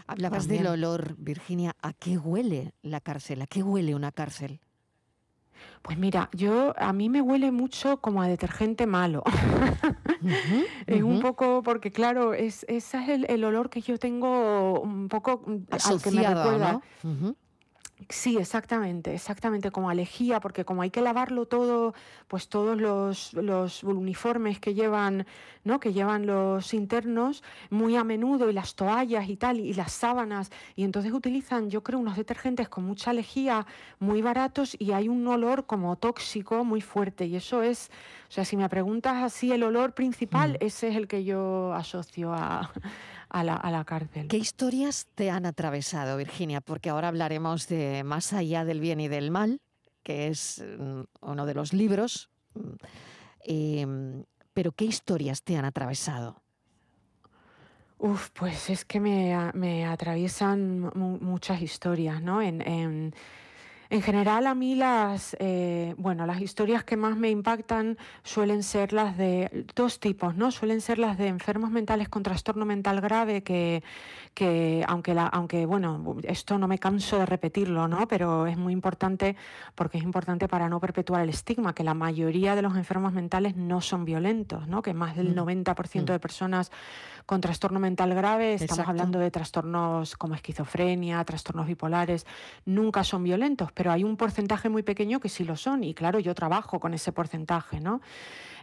Hablabas 0.07 0.47
del 0.47 0.67
olor, 0.67 1.15
Virginia. 1.17 1.75
¿A 1.81 1.91
qué 1.93 2.17
huele 2.17 2.73
la 2.81 3.01
cárcel? 3.01 3.41
¿A 3.41 3.47
qué 3.47 3.61
huele 3.61 3.93
una 3.93 4.11
cárcel? 4.11 4.61
Pues 5.81 5.97
mira, 5.97 6.29
yo 6.33 6.73
a 6.77 6.93
mí 6.93 7.09
me 7.09 7.21
huele 7.21 7.51
mucho 7.51 7.97
como 7.97 8.21
a 8.21 8.27
detergente 8.27 8.87
malo. 8.87 9.23
es 10.87 11.03
un 11.03 11.19
poco 11.19 11.61
porque 11.63 11.91
claro, 11.91 12.33
es, 12.33 12.65
ese 12.67 12.97
es 12.97 13.23
el, 13.27 13.43
olor 13.43 13.69
que 13.69 13.81
yo 13.81 13.97
tengo 13.97 14.81
un 14.81 15.07
poco 15.07 15.43
Asociado, 15.69 15.95
al 15.95 16.01
que 16.03 16.11
me 16.11 16.27
recuerda. 16.27 16.81
Sí, 18.09 18.37
exactamente, 18.37 19.15
exactamente, 19.15 19.71
como 19.71 19.89
alejía, 19.89 20.39
porque 20.39 20.63
como 20.63 20.83
hay 20.83 20.91
que 20.91 21.01
lavarlo 21.01 21.47
todo, 21.47 21.95
pues 22.27 22.47
todos 22.47 22.79
los, 22.79 23.33
los, 23.33 23.83
uniformes 23.83 24.59
que 24.59 24.75
llevan, 24.75 25.25
¿no? 25.63 25.79
que 25.79 25.91
llevan 25.93 26.27
los 26.27 26.75
internos 26.75 27.43
muy 27.71 27.95
a 27.95 28.03
menudo, 28.03 28.51
y 28.51 28.53
las 28.53 28.75
toallas 28.75 29.27
y 29.27 29.35
tal, 29.35 29.59
y 29.59 29.73
las 29.73 29.91
sábanas, 29.93 30.51
y 30.75 30.83
entonces 30.83 31.11
utilizan, 31.11 31.71
yo 31.71 31.81
creo, 31.81 31.97
unos 31.97 32.15
detergentes 32.17 32.69
con 32.69 32.85
mucha 32.85 33.09
alejía, 33.09 33.65
muy 33.99 34.21
baratos, 34.21 34.75
y 34.79 34.91
hay 34.91 35.09
un 35.09 35.27
olor 35.27 35.65
como 35.65 35.95
tóxico 35.95 36.63
muy 36.63 36.81
fuerte, 36.81 37.25
y 37.25 37.35
eso 37.35 37.63
es, 37.63 37.89
o 38.29 38.31
sea, 38.31 38.45
si 38.45 38.57
me 38.57 38.69
preguntas 38.69 39.23
así 39.23 39.51
el 39.51 39.63
olor 39.63 39.93
principal, 39.93 40.51
mm. 40.53 40.65
ese 40.65 40.89
es 40.89 40.95
el 40.95 41.07
que 41.07 41.23
yo 41.23 41.73
asocio 41.73 42.31
a, 42.31 42.71
a 43.29 43.43
la, 43.43 43.55
a 43.55 43.71
la 43.71 43.83
cárcel. 43.85 44.27
¿Qué 44.27 44.37
historias 44.37 45.07
te 45.15 45.29
han 45.29 45.45
atravesado, 45.45 46.17
Virginia? 46.17 46.61
Porque 46.61 46.89
ahora 46.89 47.09
hablaremos 47.09 47.67
de 47.67 48.03
Más 48.03 48.33
allá 48.33 48.65
del 48.65 48.79
bien 48.79 48.99
y 48.99 49.07
del 49.07 49.31
mal, 49.31 49.61
que 50.03 50.27
es 50.27 50.63
mm, 50.79 51.01
uno 51.21 51.45
de 51.45 51.53
los 51.53 51.73
libros. 51.73 52.29
Mm, 52.53 52.61
em, 53.41 54.23
pero 54.53 54.71
¿qué 54.71 54.85
historias 54.85 55.43
te 55.43 55.57
han 55.57 55.65
atravesado? 55.65 56.41
Uf, 57.99 58.29
pues 58.31 58.69
es 58.69 58.85
que 58.85 58.99
me, 58.99 59.35
me 59.53 59.85
atraviesan 59.85 60.91
muchas 60.95 61.61
historias, 61.61 62.21
¿no? 62.21 62.41
En, 62.41 62.61
en, 62.61 63.15
en 63.89 64.01
general 64.01 64.47
a 64.47 64.55
mí 64.55 64.75
las, 64.75 65.35
eh, 65.39 65.95
bueno, 65.97 66.25
las 66.25 66.41
historias 66.41 66.83
que 66.83 66.97
más 66.97 67.17
me 67.17 67.29
impactan 67.29 67.97
suelen 68.23 68.63
ser 68.63 68.93
las 68.93 69.17
de 69.17 69.65
dos 69.75 69.99
tipos, 69.99 70.35
¿no? 70.35 70.51
Suelen 70.51 70.81
ser 70.81 70.99
las 70.99 71.17
de 71.17 71.27
enfermos 71.27 71.71
mentales 71.71 72.09
con 72.09 72.23
trastorno 72.23 72.65
mental 72.65 73.01
grave 73.01 73.43
que, 73.43 73.83
que 74.33 74.83
aunque, 74.87 75.13
la, 75.13 75.27
aunque, 75.27 75.65
bueno, 75.65 76.17
esto 76.23 76.57
no 76.57 76.67
me 76.67 76.79
canso 76.79 77.17
de 77.17 77.25
repetirlo, 77.25 77.87
¿no? 77.87 78.07
Pero 78.07 78.47
es 78.47 78.57
muy 78.57 78.73
importante 78.73 79.35
porque 79.75 79.97
es 79.97 80.03
importante 80.03 80.47
para 80.47 80.69
no 80.69 80.79
perpetuar 80.79 81.21
el 81.21 81.29
estigma, 81.29 81.73
que 81.73 81.83
la 81.83 81.93
mayoría 81.93 82.55
de 82.55 82.61
los 82.61 82.75
enfermos 82.75 83.13
mentales 83.13 83.55
no 83.55 83.81
son 83.81 84.05
violentos, 84.05 84.67
¿no? 84.67 84.81
Que 84.81 84.93
más 84.93 85.15
del 85.15 85.35
90% 85.35 86.01
mm. 86.01 86.05
de 86.05 86.19
personas 86.19 86.71
con 87.25 87.41
trastorno 87.41 87.79
mental 87.79 88.13
grave, 88.15 88.53
estamos 88.53 88.87
hablando 88.87 89.19
de 89.19 89.29
trastornos 89.31 90.15
como 90.15 90.33
esquizofrenia, 90.33 91.23
trastornos 91.25 91.67
bipolares, 91.67 92.25
nunca 92.65 93.03
son 93.03 93.23
violentos, 93.23 93.71
pero 93.77 93.91
hay 93.91 94.03
un 94.03 94.17
porcentaje 94.17 94.69
muy 94.69 94.81
pequeño 94.81 95.19
que 95.19 95.29
sí 95.29 95.43
lo 95.43 95.55
son 95.55 95.83
y 95.83 95.93
claro, 95.93 96.17
yo 96.17 96.33
trabajo 96.33 96.79
con 96.79 96.95
ese 96.95 97.11
porcentaje, 97.11 97.79
¿no? 97.79 98.01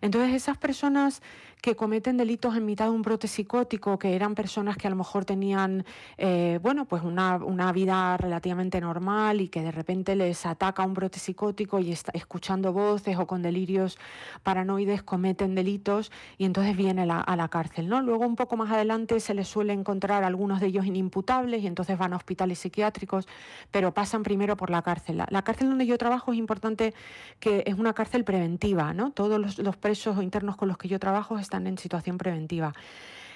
Entonces, 0.00 0.34
esas 0.34 0.58
personas 0.58 1.22
que 1.64 1.76
cometen 1.76 2.18
delitos 2.18 2.54
en 2.56 2.66
mitad 2.66 2.84
de 2.84 2.90
un 2.90 3.00
brote 3.00 3.26
psicótico, 3.26 3.98
que 3.98 4.14
eran 4.14 4.34
personas 4.34 4.76
que 4.76 4.86
a 4.86 4.90
lo 4.90 4.96
mejor 4.96 5.24
tenían, 5.24 5.86
eh, 6.18 6.58
bueno, 6.60 6.84
pues 6.84 7.02
una, 7.02 7.36
una, 7.36 7.72
vida 7.72 8.18
relativamente 8.18 8.82
normal 8.82 9.40
y 9.40 9.48
que 9.48 9.62
de 9.62 9.72
repente 9.72 10.14
les 10.14 10.44
ataca 10.44 10.84
un 10.84 10.92
brote 10.92 11.18
psicótico 11.18 11.78
y 11.78 11.90
está 11.90 12.12
escuchando 12.14 12.74
voces 12.74 13.16
o 13.16 13.26
con 13.26 13.40
delirios 13.40 13.96
paranoides 14.42 15.02
cometen 15.02 15.54
delitos 15.54 16.12
y 16.36 16.44
entonces 16.44 16.76
viene 16.76 17.10
a 17.10 17.36
la 17.36 17.48
cárcel, 17.48 17.88
¿no? 17.88 18.02
Luego 18.02 18.26
un 18.26 18.36
poco 18.36 18.58
más 18.58 18.70
adelante 18.70 19.18
se 19.18 19.32
les 19.32 19.48
suele 19.48 19.72
encontrar 19.72 20.22
algunos 20.22 20.60
de 20.60 20.66
ellos 20.66 20.84
inimputables 20.84 21.62
y 21.62 21.66
entonces 21.66 21.96
van 21.96 22.12
a 22.12 22.16
hospitales 22.16 22.58
psiquiátricos, 22.58 23.26
pero 23.70 23.94
pasan 23.94 24.22
primero 24.22 24.58
por 24.58 24.68
la 24.68 24.82
cárcel. 24.82 25.24
La, 25.30 25.42
cárcel 25.42 25.70
donde 25.70 25.86
yo 25.86 25.96
trabajo 25.96 26.32
es 26.32 26.38
importante 26.38 26.92
que 27.40 27.64
es 27.66 27.74
una 27.74 27.94
cárcel 27.94 28.22
preventiva, 28.24 28.92
¿no? 28.92 29.12
Todos 29.12 29.58
los 29.58 29.76
presos 29.84 30.16
o 30.16 30.22
internos 30.22 30.56
con 30.56 30.66
los 30.66 30.78
que 30.78 30.88
yo 30.88 30.98
trabajo 30.98 31.38
están 31.38 31.66
en 31.66 31.76
situación 31.76 32.16
preventiva. 32.16 32.72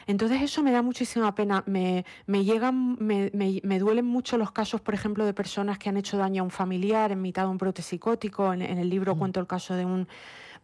Entonces 0.06 0.40
eso 0.40 0.62
me 0.62 0.72
da 0.72 0.80
muchísima 0.80 1.34
pena. 1.34 1.62
Me, 1.66 2.06
me 2.24 2.42
llegan, 2.42 2.96
me, 2.98 3.30
me, 3.34 3.78
duelen 3.78 4.06
mucho 4.06 4.38
los 4.38 4.50
casos, 4.50 4.80
por 4.80 4.94
ejemplo, 4.94 5.26
de 5.26 5.34
personas 5.34 5.76
que 5.78 5.90
han 5.90 5.98
hecho 5.98 6.16
daño 6.16 6.40
a 6.40 6.44
un 6.44 6.50
familiar 6.50 7.12
en 7.12 7.20
mitad 7.20 7.42
de 7.42 7.50
un 7.50 7.58
brote 7.58 7.82
psicótico. 7.82 8.54
En, 8.54 8.62
el 8.62 8.88
libro 8.88 9.14
mm. 9.14 9.18
cuento 9.18 9.40
el 9.40 9.46
caso 9.46 9.74
de 9.74 9.84
un 9.84 10.08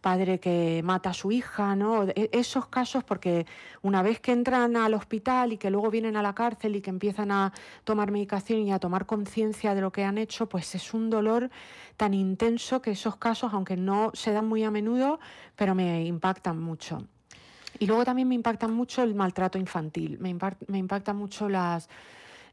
padre 0.04 0.38
que 0.38 0.82
mata 0.84 1.08
a 1.10 1.14
su 1.14 1.32
hija, 1.32 1.74
¿no? 1.74 2.04
E, 2.04 2.28
esos 2.32 2.66
casos, 2.66 3.02
porque 3.04 3.46
una 3.80 4.02
vez 4.02 4.20
que 4.20 4.32
entran 4.32 4.76
al 4.76 4.92
hospital 4.92 5.54
y 5.54 5.56
que 5.56 5.70
luego 5.70 5.90
vienen 5.90 6.14
a 6.18 6.22
la 6.22 6.34
cárcel 6.34 6.76
y 6.76 6.82
que 6.82 6.90
empiezan 6.90 7.30
a 7.30 7.54
tomar 7.84 8.10
medicación 8.10 8.60
y 8.60 8.70
a 8.70 8.78
tomar 8.78 9.06
conciencia 9.06 9.74
de 9.74 9.80
lo 9.80 9.90
que 9.92 10.04
han 10.04 10.18
hecho, 10.18 10.46
pues 10.46 10.74
es 10.74 10.92
un 10.92 11.08
dolor 11.08 11.48
tan 11.96 12.12
intenso 12.12 12.82
que 12.82 12.90
esos 12.90 13.16
casos, 13.16 13.54
aunque 13.54 13.78
no 13.78 14.10
se 14.12 14.32
dan 14.32 14.46
muy 14.46 14.62
a 14.62 14.70
menudo, 14.70 15.20
pero 15.56 15.74
me 15.74 16.04
impactan 16.04 16.60
mucho. 16.60 16.98
Y 17.78 17.86
luego 17.86 18.04
también 18.04 18.28
me 18.28 18.34
impacta 18.34 18.68
mucho 18.68 19.02
el 19.02 19.14
maltrato 19.14 19.56
infantil, 19.56 20.18
me, 20.20 20.28
impacta 20.78 21.14
mucho 21.14 21.48
las, 21.48 21.88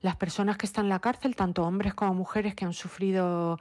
las 0.01 0.15
personas 0.15 0.55
que 0.55 0.67
están 0.67 0.85
en 0.85 0.89
la 0.89 0.99
cárcel, 0.99 1.35
tanto 1.35 1.63
hombres 1.63 1.93
como 1.95 2.13
mujeres 2.13 2.55
que 2.55 2.63
han 2.63 2.73
sufrido 2.73 3.59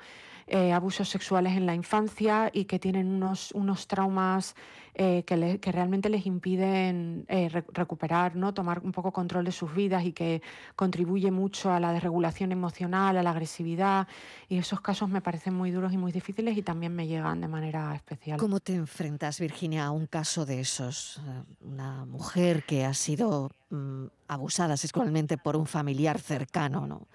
eh, 0.50 0.72
abusos 0.72 1.08
sexuales 1.08 1.56
en 1.56 1.64
la 1.64 1.76
infancia 1.76 2.50
y 2.52 2.64
que 2.64 2.80
tienen 2.80 3.06
unos, 3.06 3.52
unos 3.52 3.86
traumas 3.86 4.56
eh, 4.94 5.22
que, 5.22 5.60
que, 5.60 5.70
realmente 5.70 6.08
les 6.08 6.26
impiden 6.26 7.24
eh, 7.28 7.48
recuperar, 7.72 8.34
¿no? 8.34 8.52
tomar 8.52 8.80
un 8.80 8.90
poco 8.90 9.12
control 9.12 9.44
de 9.44 9.52
sus 9.52 9.72
vidas 9.72 10.04
y 10.04 10.12
que 10.12 10.42
contribuye 10.74 11.30
mucho 11.30 11.72
a 11.72 11.78
la 11.78 11.92
desregulación 11.92 12.50
emocional, 12.50 13.16
a 13.16 13.22
la 13.22 13.30
agresividad. 13.30 14.08
Y 14.48 14.58
esos 14.58 14.80
casos 14.80 15.08
me 15.08 15.20
parecen 15.20 15.54
muy 15.54 15.70
duros 15.70 15.92
y 15.92 15.96
muy 15.96 16.10
difíciles 16.10 16.58
y 16.58 16.62
también 16.62 16.96
me 16.96 17.06
llegan 17.06 17.40
de 17.40 17.46
manera 17.46 17.94
especial. 17.94 18.36
¿Cómo 18.36 18.58
te 18.58 18.74
enfrentas, 18.74 19.38
Virginia, 19.38 19.86
a 19.86 19.92
un 19.92 20.06
caso 20.06 20.44
de 20.44 20.58
esos? 20.58 21.22
Una 21.60 22.04
mujer 22.06 22.64
que 22.64 22.84
ha 22.84 22.94
sido 22.94 23.50
mm, 23.70 24.06
abusada 24.26 24.76
sexualmente 24.76 25.38
por 25.38 25.56
un 25.56 25.66
familiar 25.66 26.18
cercano, 26.18 26.88
¿no? 26.88 27.06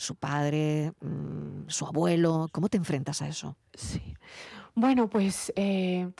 Su 0.00 0.14
padre, 0.16 0.92
mm, 1.00 1.68
su 1.68 1.86
abuelo. 1.86 2.48
¿Cómo 2.52 2.68
te 2.68 2.76
enfrentas 2.76 3.22
a 3.22 3.28
eso? 3.28 3.56
Sí. 3.74 4.14
Bueno, 4.74 5.08
pues 5.08 5.52
eh, 5.56 6.10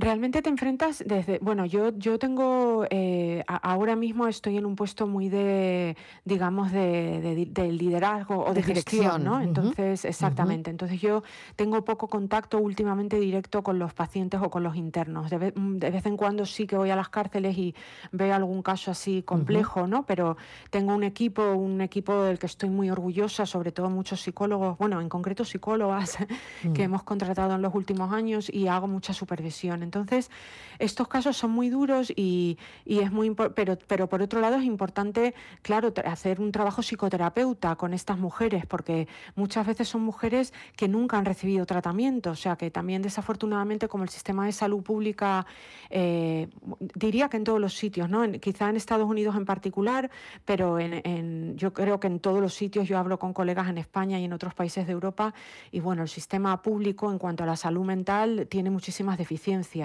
Realmente 0.00 0.42
te 0.42 0.48
enfrentas 0.48 1.02
desde, 1.04 1.40
bueno, 1.40 1.66
yo, 1.66 1.90
yo 1.98 2.20
tengo, 2.20 2.86
eh, 2.88 3.42
ahora 3.48 3.96
mismo 3.96 4.28
estoy 4.28 4.56
en 4.56 4.64
un 4.64 4.76
puesto 4.76 5.08
muy 5.08 5.28
de, 5.28 5.96
digamos, 6.24 6.70
de, 6.70 7.48
liderazgo 7.72 8.44
o 8.44 8.54
de, 8.54 8.62
gestión, 8.62 9.24
¿no? 9.24 9.40
Entonces, 9.40 10.04
exactamente. 10.04 10.70
Entonces 10.70 11.00
yo 11.00 11.24
tengo 11.56 11.84
poco 11.84 12.06
contacto 12.06 12.60
últimamente 12.60 13.18
directo 13.18 13.64
con 13.64 13.80
los 13.80 13.92
pacientes 13.92 14.40
o 14.40 14.50
con 14.50 14.62
los 14.62 14.76
internos. 14.76 15.30
De 15.30 15.38
vez, 15.38 16.06
en 16.06 16.16
cuando 16.16 16.46
sí 16.46 16.68
que 16.68 16.76
voy 16.76 16.90
a 16.90 16.96
las 16.96 17.08
cárceles 17.08 17.58
y 17.58 17.74
veo 18.12 18.32
algún 18.32 18.62
caso 18.62 18.92
así 18.92 19.24
complejo, 19.24 19.88
¿no? 19.88 20.06
Pero 20.06 20.36
tengo 20.70 20.94
un 20.94 21.02
equipo, 21.02 21.42
un 21.54 21.80
equipo 21.80 22.22
del 22.22 22.38
que 22.38 22.46
estoy 22.46 22.70
muy 22.70 22.88
orgullosa, 22.88 23.46
sobre 23.46 23.72
todo 23.72 23.90
muchos 23.90 24.20
psicólogos, 24.20 24.78
bueno, 24.78 25.00
en 25.00 25.08
concreto 25.08 25.44
psicólogas 25.44 26.18
que 26.62 26.82
mm. 26.82 26.84
hemos 26.84 27.02
contratado 27.02 27.56
en 27.56 27.62
los 27.62 27.74
últimos 27.74 28.12
años 28.12 28.48
y 28.48 28.68
hago 28.68 28.86
mucha 28.86 29.12
supervisión. 29.12 29.87
Entonces, 29.88 30.30
estos 30.78 31.08
casos 31.08 31.36
son 31.36 31.50
muy 31.50 31.70
duros 31.70 32.12
y, 32.14 32.58
es 32.84 33.10
muy 33.10 33.34
pero, 33.54 33.78
pero 33.86 34.08
por 34.08 34.22
otro 34.22 34.40
lado 34.40 34.56
es 34.56 34.64
importante, 34.64 35.34
claro, 35.62 35.92
hacer 36.04 36.40
un 36.40 36.52
trabajo 36.52 36.82
psicoterapeuta 36.82 37.74
con 37.76 37.94
estas 37.94 38.18
mujeres, 38.18 38.66
porque 38.66 39.08
muchas 39.34 39.66
veces 39.66 39.88
son 39.88 40.02
mujeres 40.02 40.52
que 40.76 40.86
nunca 40.86 41.18
han 41.18 41.24
recibido 41.24 41.66
tratamiento, 41.66 42.30
o 42.30 42.36
sea 42.36 42.56
que 42.56 42.70
también 42.70 43.02
desafortunadamente 43.02 43.88
como 43.88 44.04
el 44.04 44.10
sistema 44.10 44.46
de 44.46 44.52
salud 44.52 44.82
pública, 44.82 45.46
eh, 45.90 46.48
diría 46.94 47.28
que 47.28 47.38
en 47.38 47.44
todos 47.44 47.60
los 47.60 47.74
sitios, 47.74 48.08
¿no? 48.08 48.30
quizá 48.32 48.68
en 48.68 48.76
Estados 48.76 49.08
Unidos 49.08 49.36
en 49.36 49.46
particular, 49.46 50.10
pero 50.44 50.78
en, 50.78 51.56
yo 51.56 51.72
creo 51.72 51.98
que 51.98 52.06
en 52.06 52.20
todos 52.20 52.40
los 52.40 52.54
sitios, 52.54 52.86
yo 52.86 52.98
hablo 52.98 53.18
con 53.18 53.32
colegas 53.32 53.68
en 53.68 53.78
España 53.78 54.20
y 54.20 54.24
en 54.24 54.32
otros 54.32 54.54
países 54.54 54.86
de 54.86 54.92
Europa, 54.92 55.34
y 55.72 55.80
bueno, 55.80 56.02
el 56.02 56.08
sistema 56.08 56.60
público 56.62 57.10
en 57.10 57.18
cuanto 57.18 57.42
a 57.42 57.46
la 57.46 57.56
salud 57.56 57.84
mental 57.84 58.46
tiene 58.48 58.70
muchísimas 58.70 59.18
deficiencias 59.18 59.77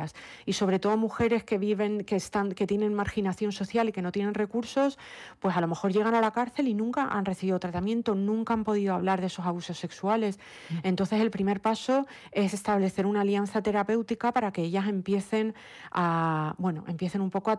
y 0.46 0.54
sobre 0.54 0.80
todo 0.80 0.98
mujeres 0.98 1.44
que 1.44 1.58
viven, 1.58 2.04
que 2.04 2.16
están, 2.16 2.52
que 2.54 2.68
tienen 2.68 2.94
marginación 2.94 3.52
social 3.52 3.90
y 3.90 3.92
que 3.92 4.02
no 4.02 4.12
tienen 4.12 4.34
recursos, 4.34 4.98
pues 5.40 5.56
a 5.56 5.62
lo 5.62 5.68
mejor 5.68 5.92
llegan 5.92 6.16
a 6.16 6.22
la 6.22 6.32
cárcel 6.32 6.68
y 6.68 6.74
nunca 6.74 7.08
han 7.08 7.26
recibido 7.26 7.60
tratamiento, 7.60 8.16
nunca 8.16 8.54
han 8.54 8.64
podido 8.64 8.94
hablar 8.94 9.22
de 9.22 9.28
esos 9.28 9.46
abusos 9.46 9.78
sexuales. 9.78 10.40
Mm. 10.70 10.78
Entonces 10.84 11.22
el 11.22 11.32
primer 11.32 11.62
paso 11.62 12.06
es 12.32 12.54
establecer 12.54 13.06
una 13.06 13.22
alianza 13.22 13.62
terapéutica 13.62 14.32
para 14.32 14.52
que 14.52 14.64
ellas 14.64 14.88
empiecen 14.88 15.54
a, 15.92 16.56
bueno, 16.58 16.84
empiecen 16.88 17.22
un 17.22 17.30
poco 17.30 17.52
a, 17.52 17.58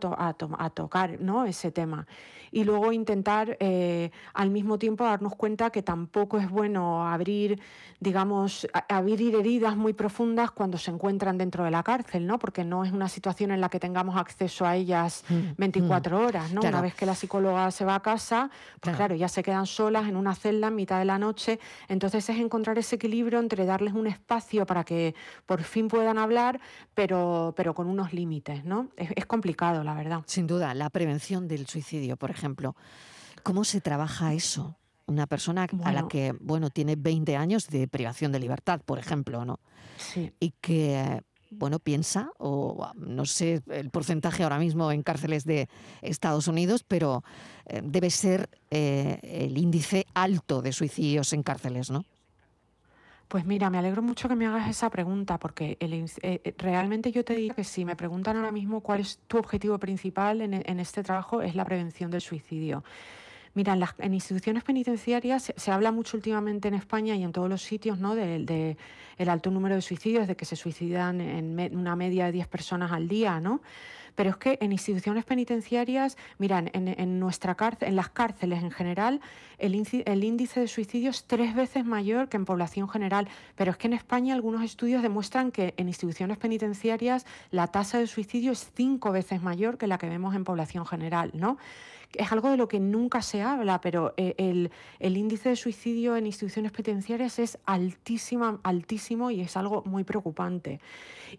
a, 0.59 0.71
tocar 0.71 1.21
¿no? 1.21 1.45
ese 1.45 1.71
tema. 1.71 2.07
Y 2.50 2.62
luego 2.62 2.93
intentar 2.93 3.57
eh, 3.59 4.11
al 4.33 4.50
mismo 4.50 4.79
tiempo 4.79 5.05
darnos 5.05 5.35
cuenta 5.35 5.71
que 5.71 5.83
tampoco 5.83 6.38
es 6.38 6.49
bueno 6.49 7.07
abrir, 7.07 7.61
digamos, 7.99 8.69
abrir 8.88 9.35
heridas 9.35 9.76
muy 9.76 9.93
profundas 9.93 10.53
cuando 10.53 10.79
se 10.79 10.93
encuentran 10.93 11.37
dentro 11.37 11.64
de 11.64 11.71
la 11.71 11.83
cárcel. 11.83 12.24
¿No? 12.26 12.38
Porque 12.38 12.64
no 12.64 12.85
es 12.85 12.93
una 12.93 13.09
situación 13.09 13.50
en 13.50 13.61
la 13.61 13.69
que 13.69 13.81
tengamos 13.81 14.16
acceso 14.16 14.66
a 14.66 14.76
ellas 14.76 15.25
24 15.57 16.16
mm, 16.16 16.21
mm. 16.21 16.25
horas, 16.25 16.52
¿no? 16.52 16.61
Una 16.61 16.81
vez 16.81 16.95
que 16.95 17.07
la 17.07 17.14
psicóloga 17.14 17.71
se 17.71 17.85
va 17.85 17.95
a 17.97 18.00
casa, 18.00 18.50
pues 18.81 18.97
claro. 18.97 19.14
ya 19.14 19.28
se 19.28 19.43
quedan 19.43 19.66
solas 19.66 20.09
en 20.09 20.16
una 20.16 20.35
celda 20.35 20.69
en 20.69 20.75
mitad 20.75 20.99
de 20.99 21.04
la 21.04 21.19
noche. 21.19 21.59
Entonces 21.88 22.28
es 22.28 22.38
encontrar 22.38 22.78
ese 22.78 22.97
equilibrio 22.97 23.38
entre 23.38 23.64
darles 23.64 23.95
un 23.95 24.07
espacio 24.07 24.66
para 24.66 24.85
que 24.85 25.14
por 25.47 25.62
fin 25.62 25.88
puedan 25.88 26.19
hablar, 26.19 26.61
pero, 26.95 27.54
pero 27.57 27.75
con 27.75 27.87
unos 27.87 28.12
límites, 28.12 28.64
¿no? 28.64 28.88
Es, 28.97 29.26
complicado, 29.26 29.83
la 29.85 29.95
verdad. 29.95 30.23
Sin 30.26 30.47
duda, 30.47 30.75
la 30.75 30.90
prevención 30.90 31.49
del 31.49 31.66
suicidio, 31.66 32.16
por 32.16 32.31
ejemplo. 32.31 32.76
¿Cómo 33.43 33.64
se 33.64 33.81
trabaja 33.81 34.33
eso? 34.33 34.76
Una 35.07 35.26
persona 35.26 35.66
a 35.83 35.93
la 35.93 36.09
que, 36.09 36.35
bueno, 36.40 36.71
tiene 36.71 36.97
20 36.97 37.37
años 37.37 37.69
de 37.69 37.88
privación 37.88 38.33
de 38.33 38.40
libertad, 38.40 38.81
por 38.85 38.99
ejemplo, 38.99 39.45
¿no? 39.45 39.61
Sí. 39.99 40.33
Y 40.40 40.52
que 40.61 41.23
bueno, 41.56 41.78
piensa, 41.78 42.30
o 42.38 42.90
no 42.96 43.25
sé 43.26 43.62
el 43.70 43.90
porcentaje 43.90 44.42
ahora 44.42 44.58
mismo 44.58 44.90
en 44.92 45.02
cárceles 45.02 45.44
de 45.44 45.68
Estados 46.02 46.49
Unidos, 46.49 46.84
pero 46.87 47.25
eh, 47.66 47.80
debe 47.82 48.11
ser 48.11 48.49
eh, 48.70 49.18
el 49.23 49.56
índice 49.58 50.06
alto 50.14 50.62
de 50.62 50.73
suicidios 50.73 51.32
en 51.32 51.42
cárceles, 51.42 51.90
¿no? 51.90 52.04
Pues 53.28 53.46
mira, 53.46 53.70
me 53.70 53.78
alegro 53.78 54.02
mucho 54.02 54.28
que 54.28 54.37
me 54.37 54.46
hagas 54.46 54.68
esa 54.68 54.90
pregunta, 54.90 55.38
porque 55.38 55.76
eh, 55.80 56.06
eh, 56.23 56.54
realmente 56.58 57.11
yo 57.11 57.25
te 57.25 57.34
digo 57.34 57.54
que 57.54 57.64
si 57.64 57.84
me 57.84 57.96
preguntan 57.96 58.37
ahora 58.37 58.52
mismo 58.52 58.80
cuál 58.80 59.00
es 59.00 59.18
tu 59.26 59.38
objetivo 59.38 59.78
principal 59.78 60.40
en 60.40 60.80
este 60.80 61.02
trabajo, 61.02 61.42
es 61.42 61.54
la 61.54 61.64
prevención 61.64 62.11
del 62.11 62.20
suicidio. 62.20 62.84
Mira, 63.54 63.78
en, 63.99 64.14
instituciones 64.14 64.64
penitenciarias 64.64 65.52
se, 65.56 65.70
habla 65.70 65.92
mucho 65.92 66.16
últimamente 66.16 66.68
en 66.68 66.75
España 66.75 67.14
y 67.14 67.23
en 67.23 67.32
todos 67.32 67.49
los 67.49 67.62
sitios 67.62 67.99
¿no? 67.99 68.14
del 68.14 68.46
de, 68.46 68.76
el 69.16 69.28
alto 69.28 69.50
número 69.50 69.76
de 69.76 69.82
suicidios, 69.82 70.26
de 70.26 70.37
que 70.37 70.44
se 70.44 70.56
suicidan 70.56 71.20
en 71.20 71.76
una 71.76 71.94
media 71.94 72.26
de 72.26 72.32
10 72.32 72.49
personas 72.49 72.90
al 72.90 73.06
día, 73.06 73.38
¿no? 73.40 73.61
Pero 74.14 74.30
es 74.30 74.37
que 74.37 74.58
en 74.61 74.73
instituciones 74.73 75.25
penitenciarias, 75.25 76.16
miran, 76.38 76.70
en, 76.73 77.18
nuestra 77.18 77.54
cárcel, 77.54 77.88
en 77.88 77.96
las 77.96 78.11
cárceles 78.11 78.62
en 78.62 78.70
general, 78.70 79.20
el, 79.58 79.87
el, 80.06 80.25
índice 80.25 80.61
de 80.61 80.68
suicidio 80.68 81.11
es 81.11 81.25
tres 81.25 81.54
veces 81.54 81.84
mayor 81.84 82.28
que 82.28 82.37
en 82.37 82.44
población 82.44 82.88
general. 82.88 83.28
Pero 83.56 83.73
es 83.73 83.76
que 83.76 83.88
en 83.88 83.94
España 83.94 84.34
algunos 84.34 84.62
estudios 84.62 85.02
demuestran 85.02 85.50
que 85.50 85.75
en 85.76 85.88
instituciones 85.88 86.38
penitenciarias 86.38 87.26
la 87.50 87.66
tasa 87.68 87.99
de 87.99 88.06
suicidio 88.06 88.52
es 88.52 88.70
cinco 88.75 89.11
veces 89.11 89.42
mayor 89.42 89.78
que 89.78 89.87
la 89.87 89.99
que 89.99 90.08
vemos 90.08 90.34
en 90.34 90.44
población 90.44 90.87
general, 90.87 91.30
¿no? 91.34 91.58
Es 92.18 92.33
algo 92.33 92.50
de 92.50 92.56
lo 92.56 92.68
que 92.68 92.80
nunca 92.80 93.23
se 93.23 93.42
habla, 93.42 93.80
pero 93.80 94.14
eh, 94.16 94.35
el, 94.38 95.16
índice 95.16 95.50
de 95.50 95.56
suicidio 95.56 96.16
en 96.16 96.26
instituciones 96.26 96.73
penitenciarias 96.73 97.38
es 97.38 97.59
altísima, 97.66 98.61
altísimo 98.62 99.30
y 99.30 99.40
es 99.40 99.56
algo 99.56 99.83
muy 99.87 100.04
preocupante. 100.04 100.80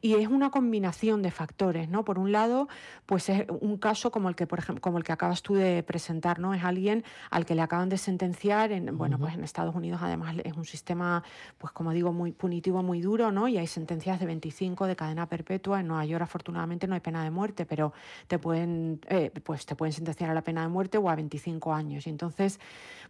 Y 0.02 0.16
es 0.16 0.28
una 0.28 0.50
combinación 0.50 1.22
de 1.22 1.32
factores, 1.32 1.88
¿no? 1.90 2.04
Por 2.04 2.20
un 2.20 2.32
lado, 2.32 2.68
pues 3.06 3.30
es 3.30 3.46
un 3.62 3.78
caso 3.78 4.12
como 4.12 4.28
el 4.30 4.36
que, 4.36 4.46
por 4.46 4.60
ejemplo, 4.60 4.82
como 4.82 4.98
el 4.98 5.04
que 5.04 5.14
acabas 5.14 5.42
tú 5.42 5.56
de 5.56 5.84
presentar, 5.84 6.40
¿no? 6.40 6.54
Es 6.54 6.64
alguien 6.64 7.04
al 7.30 7.46
que 7.46 7.56
le 7.56 7.62
acaban 7.62 7.88
de 7.90 7.98
sentenciar, 7.98 8.72
en, 8.72 8.98
bueno, 8.98 9.18
pues 9.18 9.36
en 9.36 9.44
Estados 9.44 9.74
Unidos 9.74 10.02
además 10.04 10.36
es 10.44 10.54
un 10.54 10.66
sistema, 10.66 11.24
pues 11.58 11.72
como 11.72 11.92
digo, 11.92 12.12
muy 12.12 12.34
punitivo, 12.34 12.84
muy 12.84 13.02
duro, 13.02 13.32
¿no? 13.32 13.48
Y 13.48 13.58
hay 13.58 13.68
sentencias 13.68 14.20
de 14.20 14.26
25 14.26 14.86
de 14.86 14.96
cadena 14.96 15.28
perpetua. 15.28 15.80
En 15.80 15.88
Nueva 15.88 16.06
York 16.06 16.24
afortunadamente 16.24 16.88
no 16.88 16.96
hay 16.96 17.02
pena 17.02 17.24
de 17.24 17.32
muerte, 17.32 17.66
pero 17.66 17.94
te 18.28 18.38
pueden, 18.40 19.00
eh, 19.08 19.32
pues 19.44 19.66
te 19.66 19.76
pueden 19.76 19.94
sentenciar 19.94 20.30
a 20.30 20.34
la 20.34 20.44
pena 20.44 20.65
muerte 20.70 20.98
o 20.98 21.10
a 21.10 21.16
25 21.16 21.74
años. 21.74 22.08
Y 22.08 22.10
entonces, 22.10 22.60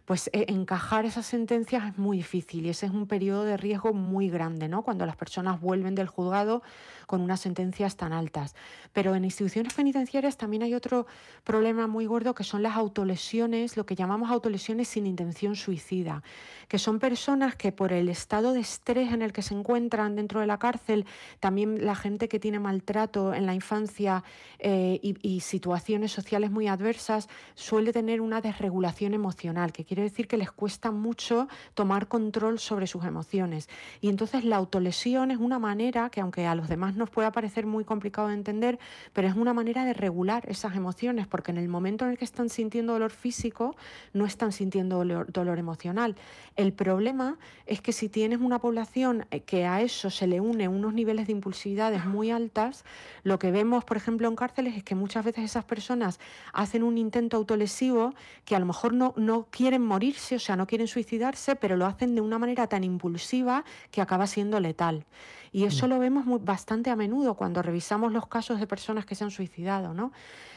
pues 0.04 0.30
e, 0.32 0.46
encajar 0.48 1.04
esas 1.04 1.26
sentencias 1.26 1.84
es 1.84 1.98
muy 1.98 2.18
difícil 2.18 2.66
y 2.66 2.70
ese 2.70 2.86
es 2.86 2.92
un 2.92 3.06
periodo 3.06 3.44
de 3.44 3.56
riesgo 3.56 3.92
muy 3.92 4.30
grande, 4.30 4.68
¿no? 4.68 4.82
Cuando 4.82 5.06
las 5.06 5.16
personas 5.16 5.60
vuelven 5.60 5.94
del 5.94 6.06
juzgado 6.06 6.62
con 7.06 7.20
unas 7.20 7.40
sentencias 7.40 7.96
tan 7.96 8.12
altas. 8.12 8.54
Pero 8.92 9.14
en 9.14 9.24
instituciones 9.24 9.74
penitenciarias 9.74 10.36
también 10.36 10.62
hay 10.62 10.74
otro 10.74 11.06
problema 11.44 11.86
muy 11.86 12.06
gordo 12.06 12.34
que 12.34 12.44
son 12.44 12.62
las 12.62 12.76
autolesiones, 12.76 13.76
lo 13.76 13.86
que 13.86 13.94
llamamos 13.94 14.30
autolesiones 14.30 14.88
sin 14.88 15.06
intención 15.06 15.56
suicida, 15.56 16.22
que 16.68 16.78
son 16.78 16.98
personas 16.98 17.54
que 17.56 17.72
por 17.72 17.92
el 17.92 18.08
estado 18.08 18.52
de 18.52 18.60
estrés 18.60 19.12
en 19.12 19.22
el 19.22 19.32
que 19.32 19.42
se 19.42 19.54
encuentran 19.54 20.16
dentro 20.16 20.40
de 20.40 20.46
la 20.46 20.58
cárcel, 20.58 21.06
también 21.40 21.84
la 21.84 21.94
gente 21.94 22.28
que 22.28 22.40
tiene 22.40 22.58
maltrato 22.58 23.32
en 23.32 23.46
la 23.46 23.54
infancia 23.54 24.24
eh, 24.58 24.98
y, 25.02 25.16
y 25.22 25.40
situaciones 25.40 26.12
sociales 26.12 26.50
muy 26.50 26.66
adversas, 26.66 27.28
suele 27.54 27.92
tener 27.92 28.20
una 28.20 28.40
desregulación 28.40 29.14
emocional, 29.14 29.72
que 29.72 29.84
quiere 29.84 30.02
decir 30.02 30.26
que 30.26 30.36
les 30.36 30.50
cuesta 30.50 30.90
mucho 30.90 31.48
tomar 31.74 32.08
control 32.08 32.58
sobre 32.58 32.86
sus 32.86 33.04
emociones. 33.04 33.68
Y 34.00 34.08
entonces 34.08 34.44
la 34.44 34.56
autolesión 34.56 35.30
es 35.30 35.38
una 35.38 35.58
manera 35.58 36.10
que 36.10 36.20
aunque 36.20 36.46
a 36.46 36.54
los 36.54 36.68
demás 36.68 36.95
nos 36.96 37.10
pueda 37.10 37.32
parecer 37.32 37.66
muy 37.66 37.84
complicado 37.84 38.28
de 38.28 38.34
entender, 38.34 38.78
pero 39.12 39.28
es 39.28 39.34
una 39.34 39.52
manera 39.52 39.84
de 39.84 39.92
regular 39.92 40.44
esas 40.48 40.76
emociones, 40.76 41.26
porque 41.26 41.50
en 41.50 41.58
el 41.58 41.68
momento 41.68 42.04
en 42.04 42.12
el 42.12 42.18
que 42.18 42.24
están 42.24 42.48
sintiendo 42.48 42.92
dolor 42.92 43.10
físico, 43.10 43.76
no 44.12 44.26
están 44.26 44.52
sintiendo 44.52 44.96
dolor, 44.96 45.58
emocional. 45.58 46.16
El 46.56 46.72
problema 46.72 47.38
es 47.66 47.80
que 47.80 47.92
si 47.92 48.08
tienes 48.08 48.40
una 48.40 48.58
población 48.58 49.26
eh, 49.30 49.40
que 49.40 49.66
a 49.66 49.80
eso 49.80 50.10
se 50.10 50.26
le 50.26 50.40
une 50.40 50.68
unos 50.68 50.94
niveles 50.94 51.26
de 51.26 51.32
impulsividades 51.32 52.04
muy 52.04 52.30
altas, 52.30 52.84
lo 53.22 53.38
que 53.38 53.50
vemos, 53.50 53.84
por 53.84 53.96
ejemplo, 53.96 54.28
en 54.28 54.36
cárceles 54.36 54.76
es 54.76 54.84
que 54.84 54.94
muchas 54.94 55.24
veces 55.24 55.44
esas 55.44 55.64
personas 55.64 56.20
hacen 56.52 56.82
un 56.82 56.98
intento 56.98 57.36
autolesivo 57.36 58.14
que 58.44 58.56
a 58.56 58.58
lo 58.58 58.66
mejor 58.66 58.92
no, 58.92 59.14
no 59.16 59.46
quieren 59.50 59.82
morirse, 59.82 60.36
o 60.36 60.40
sea, 60.40 60.56
no 60.56 60.66
quieren 60.66 60.88
suicidarse, 60.88 61.56
pero 61.56 61.76
lo 61.76 61.86
hacen 61.86 62.14
de 62.14 62.20
una 62.20 62.38
manera 62.38 62.66
tan 62.66 62.84
impulsiva 62.84 63.64
que 63.90 64.00
acaba 64.00 64.26
siendo 64.26 64.60
letal. 64.60 65.04
Y 65.52 65.64
eso 65.64 65.86
mm. 65.86 65.90
lo 65.90 65.98
vemos 65.98 66.26
muy, 66.26 66.40
bastante 66.42 66.90
a 66.90 66.96
menudo 66.96 67.34
cuando 67.34 67.62
revisamos 67.62 68.12
los 68.12 68.26
casos 68.26 68.60
de 68.60 68.66
personas 68.66 69.06
que 69.06 69.14
se 69.14 69.24
han 69.24 69.30
suicidado, 69.30 69.94
¿no? 69.94 70.12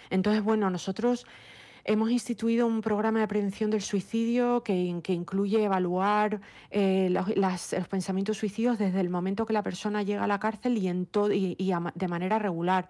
Entonces, 0.10 0.44
bueno, 0.44 0.70
nosotros 0.70 1.26
hemos 1.86 2.12
instituido 2.12 2.68
un 2.68 2.82
programa 2.82 3.20
de 3.20 3.28
prevención 3.28 3.72
del 3.72 3.82
suicidio 3.82 4.64
que, 4.64 5.00
que 5.04 5.14
incluye 5.14 5.64
evaluar 5.64 6.42
eh, 6.70 7.10
los, 7.10 7.76
pensamientos 7.90 8.38
suicidios 8.38 8.78
desde 8.78 9.00
el 9.00 9.10
momento 9.10 9.46
que 9.46 9.54
la 9.54 9.64
persona 9.64 10.04
llega 10.04 10.24
a 10.24 10.28
la 10.28 10.40
cárcel 10.40 10.78
y, 10.78 10.88
en 10.88 11.08
y, 11.32 11.74
de 11.96 12.08
manera 12.08 12.40
regular. 12.40 12.90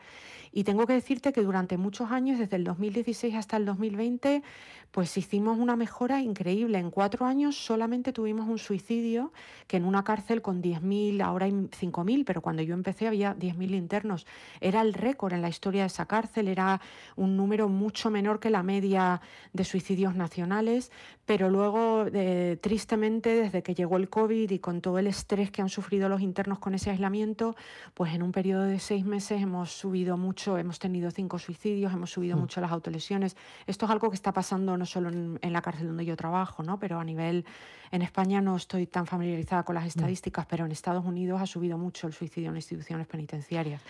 Y 0.52 0.64
tengo 0.64 0.88
que 0.88 0.94
decirte 0.94 1.34
que 1.34 1.44
durante 1.44 1.78
muchos 1.78 2.12
años, 2.12 2.40
desde 2.40 2.56
el 2.56 2.64
2016 2.64 3.36
hasta 3.36 3.58
el 3.58 3.66
2020, 3.66 4.44
pues 4.92 5.16
hicimos 5.18 5.60
una 5.60 5.76
mejora 5.76 6.22
increíble. 6.22 6.80
En 6.80 6.90
cuatro 6.90 7.26
años 7.26 7.56
solamente 7.56 8.12
tuvimos 8.12 8.48
un 8.50 8.58
suicidio, 8.58 9.32
que 9.68 9.78
en 9.78 9.86
una 9.86 10.04
cárcel 10.04 10.42
con 10.42 10.64
10.000, 10.64 11.22
ahora 11.22 11.46
hay 11.46 11.52
5.000, 11.52 12.24
pero 12.26 12.42
cuando 12.42 12.64
yo 12.64 12.74
empecé 12.74 13.08
había 13.08 13.36
10.000 13.36 13.76
internos. 13.76 14.26
Era 14.62 14.82
el 14.82 14.94
récord 14.94 15.34
en 15.34 15.42
la 15.42 15.50
historia 15.50 15.82
de 15.82 15.88
esa 15.88 16.08
cárcel, 16.08 16.48
era 16.48 16.82
un 17.16 17.38
número 17.38 17.70
mucho 17.70 18.10
menor 18.10 18.40
que 18.40 18.50
la 18.50 18.64
media 18.64 19.22
de 19.54 19.64
suicidios 19.64 20.16
nacionales, 20.16 20.92
pero 21.26 21.52
luego, 21.52 22.08
eh, 22.12 22.58
tristemente, 22.60 23.36
desde 23.36 23.62
que 23.62 23.76
llegó 23.76 23.98
el 23.98 24.10
COVID 24.10 24.50
y 24.50 24.58
con 24.58 24.82
todo 24.82 24.98
el 24.98 25.06
estrés 25.06 25.52
que 25.52 25.62
han 25.62 25.70
sufrido 25.70 26.10
los 26.10 26.22
internos 26.22 26.58
con 26.58 26.74
ese 26.74 26.90
aislamiento, 26.90 27.56
pues 27.94 28.16
en 28.16 28.24
un 28.24 28.32
periodo 28.32 28.64
de 28.64 28.80
seis 28.80 29.06
meses 29.06 29.40
hemos 29.40 29.72
subido 29.72 30.18
mucho, 30.18 30.38
hemos 30.47 30.80
tenido 30.80 31.12
cinco 31.12 31.39
suicidios, 31.39 31.93
hemos 31.93 32.12
subido 32.12 32.38
mm. 32.38 32.39
mucho 32.39 32.62
las 32.62 32.71
autolesiones. 32.71 33.36
Esto 33.67 33.86
es 33.86 33.91
algo 33.91 34.10
que 34.10 34.15
está 34.15 34.32
pasando 34.34 34.78
no 34.78 34.86
solo 34.86 35.10
en, 35.10 35.54
la 35.54 35.62
cárcel 35.62 35.88
donde 35.88 36.06
yo 36.06 36.15
trabajo, 36.15 36.63
¿no? 36.63 36.80
pero 36.80 36.99
a 36.99 37.04
nivel, 37.04 37.45
en 37.91 38.02
España 38.02 38.41
no 38.41 38.56
estoy 38.56 38.88
tan 38.88 39.06
familiarizada 39.06 39.63
con 39.63 39.75
las 39.75 39.86
mm. 39.86 39.88
estadísticas, 39.88 40.45
pero 40.45 40.65
en 40.65 40.71
Estados 40.71 41.06
Unidos 41.06 41.41
ha 41.41 41.45
subido 41.45 41.78
mucho 41.78 42.08
el 42.08 42.13
suicidio 42.13 42.49
en 42.49 42.56
instituciones 42.56 43.08
penitenciarias. 43.08 43.82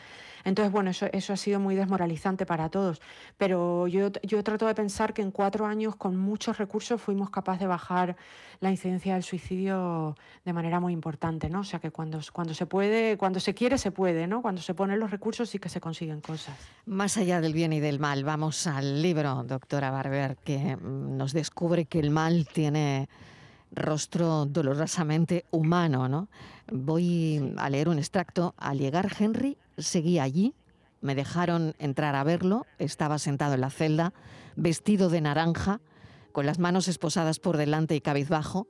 Entonces, 0.45 0.71
bueno, 0.71 0.91
eso, 0.91 1.07
eso 1.11 1.33
ha 1.33 1.37
sido 1.37 1.59
muy 1.59 1.75
desmoralizante 1.75 2.45
para 2.45 2.69
todos. 2.69 3.01
Pero 3.37 3.87
yo, 3.87 4.09
yo 4.23 4.43
trato 4.43 4.67
de 4.67 4.75
pensar 4.75 5.13
que 5.13 5.21
en 5.21 5.31
cuatro 5.31 5.65
años, 5.65 5.95
con 5.95 6.17
muchos 6.17 6.57
recursos, 6.57 7.01
fuimos 7.01 7.29
capaces 7.29 7.61
de 7.61 7.67
bajar 7.67 8.15
la 8.59 8.71
incidencia 8.71 9.13
del 9.13 9.23
suicidio 9.23 10.15
de 10.45 10.53
manera 10.53 10.79
muy 10.79 10.93
importante, 10.93 11.49
¿no? 11.49 11.61
O 11.61 11.63
sea 11.63 11.79
que 11.79 11.91
cuando, 11.91 12.19
cuando 12.33 12.53
se 12.53 12.65
puede, 12.65 13.17
cuando 13.17 13.39
se 13.39 13.53
quiere, 13.53 13.77
se 13.77 13.91
puede, 13.91 14.27
¿no? 14.27 14.41
Cuando 14.41 14.61
se 14.61 14.73
ponen 14.73 14.99
los 14.99 15.11
recursos 15.11 15.49
sí 15.49 15.59
que 15.59 15.69
se 15.69 15.79
consiguen 15.79 16.21
cosas. 16.21 16.55
Más 16.85 17.17
allá 17.17 17.41
del 17.41 17.53
bien 17.53 17.73
y 17.73 17.79
del 17.79 17.99
mal, 17.99 18.23
vamos 18.23 18.67
al 18.67 19.01
libro, 19.01 19.43
doctora 19.43 19.91
Barber, 19.91 20.37
que 20.37 20.75
mm, 20.75 21.17
nos 21.17 21.33
descubre 21.33 21.85
que 21.85 21.99
el 21.99 22.11
mal 22.11 22.47
tiene 22.51 23.07
rostro 23.71 24.45
dolorosamente 24.45 25.45
humano, 25.51 26.07
¿no? 26.07 26.29
Voy 26.71 27.53
a 27.57 27.69
leer 27.69 27.89
un 27.89 27.97
extracto. 27.97 28.53
Al 28.57 28.79
llegar 28.79 29.11
Henry, 29.17 29.57
seguí 29.77 30.19
allí, 30.19 30.53
me 31.01 31.15
dejaron 31.15 31.75
entrar 31.79 32.15
a 32.15 32.23
verlo, 32.23 32.65
estaba 32.77 33.19
sentado 33.19 33.53
en 33.53 33.61
la 33.61 33.69
celda, 33.69 34.13
vestido 34.55 35.09
de 35.09 35.21
naranja, 35.21 35.81
con 36.31 36.45
las 36.45 36.59
manos 36.59 36.87
esposadas 36.87 37.39
por 37.39 37.57
delante 37.57 37.95
y 37.95 38.01
cabizbajo. 38.01 38.67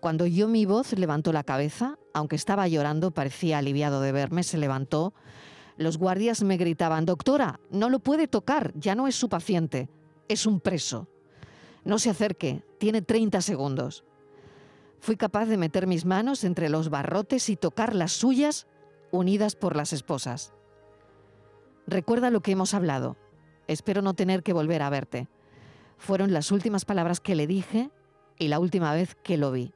Cuando 0.00 0.24
oyó 0.24 0.48
mi 0.48 0.66
voz, 0.66 0.92
levantó 0.92 1.32
la 1.32 1.44
cabeza, 1.44 1.98
aunque 2.12 2.36
estaba 2.36 2.68
llorando, 2.68 3.12
parecía 3.12 3.58
aliviado 3.58 4.00
de 4.00 4.12
verme, 4.12 4.42
se 4.42 4.58
levantó. 4.58 5.14
Los 5.76 5.96
guardias 5.96 6.42
me 6.42 6.56
gritaban, 6.56 7.06
doctora, 7.06 7.60
no 7.70 7.88
lo 7.88 8.00
puede 8.00 8.28
tocar, 8.28 8.72
ya 8.74 8.94
no 8.94 9.06
es 9.06 9.14
su 9.14 9.28
paciente, 9.28 9.88
es 10.28 10.46
un 10.46 10.60
preso. 10.60 11.08
No 11.84 11.98
se 11.98 12.10
acerque, 12.10 12.62
tiene 12.78 13.02
30 13.02 13.40
segundos. 13.40 14.04
Fui 15.02 15.16
capaz 15.16 15.46
de 15.46 15.56
meter 15.56 15.88
mis 15.88 16.04
manos 16.04 16.44
entre 16.44 16.68
los 16.68 16.88
barrotes 16.88 17.48
y 17.48 17.56
tocar 17.56 17.92
las 17.92 18.12
suyas 18.12 18.68
unidas 19.10 19.56
por 19.56 19.74
las 19.74 19.92
esposas. 19.92 20.52
Recuerda 21.88 22.30
lo 22.30 22.40
que 22.40 22.52
hemos 22.52 22.72
hablado. 22.72 23.16
Espero 23.66 24.00
no 24.00 24.14
tener 24.14 24.44
que 24.44 24.52
volver 24.52 24.80
a 24.80 24.90
verte. 24.90 25.26
Fueron 25.98 26.32
las 26.32 26.52
últimas 26.52 26.84
palabras 26.84 27.18
que 27.18 27.34
le 27.34 27.48
dije 27.48 27.90
y 28.38 28.46
la 28.46 28.60
última 28.60 28.94
vez 28.94 29.16
que 29.24 29.36
lo 29.36 29.50
vi. 29.50 29.74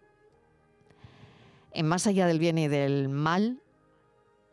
En 1.73 1.89
Más 1.89 2.07
allá 2.07 2.29
del 2.29 2.39
bien 2.39 2.57
y 2.59 2.69
del 2.69 3.09
mal, 3.09 3.61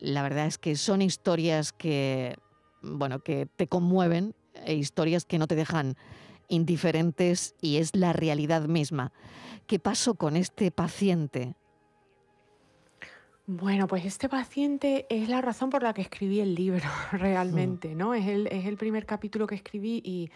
la 0.00 0.24
verdad 0.24 0.46
es 0.46 0.58
que 0.58 0.74
son 0.74 1.02
historias 1.02 1.72
que, 1.72 2.34
bueno, 2.82 3.20
que 3.20 3.46
te 3.46 3.68
conmueven 3.68 4.34
e 4.64 4.74
historias 4.74 5.24
que 5.24 5.38
no 5.38 5.46
te 5.46 5.54
dejan 5.54 5.94
indiferentes 6.48 7.54
y 7.60 7.76
es 7.76 7.94
la 7.94 8.12
realidad 8.12 8.62
misma. 8.68 9.12
¿Qué 9.66 9.78
pasó 9.78 10.14
con 10.14 10.36
este 10.36 10.70
paciente? 10.70 11.54
Bueno, 13.46 13.86
pues 13.86 14.04
este 14.06 14.28
paciente 14.28 15.06
es 15.10 15.28
la 15.28 15.42
razón 15.42 15.68
por 15.68 15.82
la 15.82 15.92
que 15.92 16.02
escribí 16.02 16.40
el 16.40 16.54
libro, 16.54 16.88
realmente, 17.12 17.94
¿no? 17.94 18.14
Es 18.14 18.26
el, 18.26 18.46
es 18.46 18.66
el 18.66 18.76
primer 18.76 19.04
capítulo 19.04 19.46
que 19.46 19.54
escribí 19.54 20.00
y, 20.04 20.30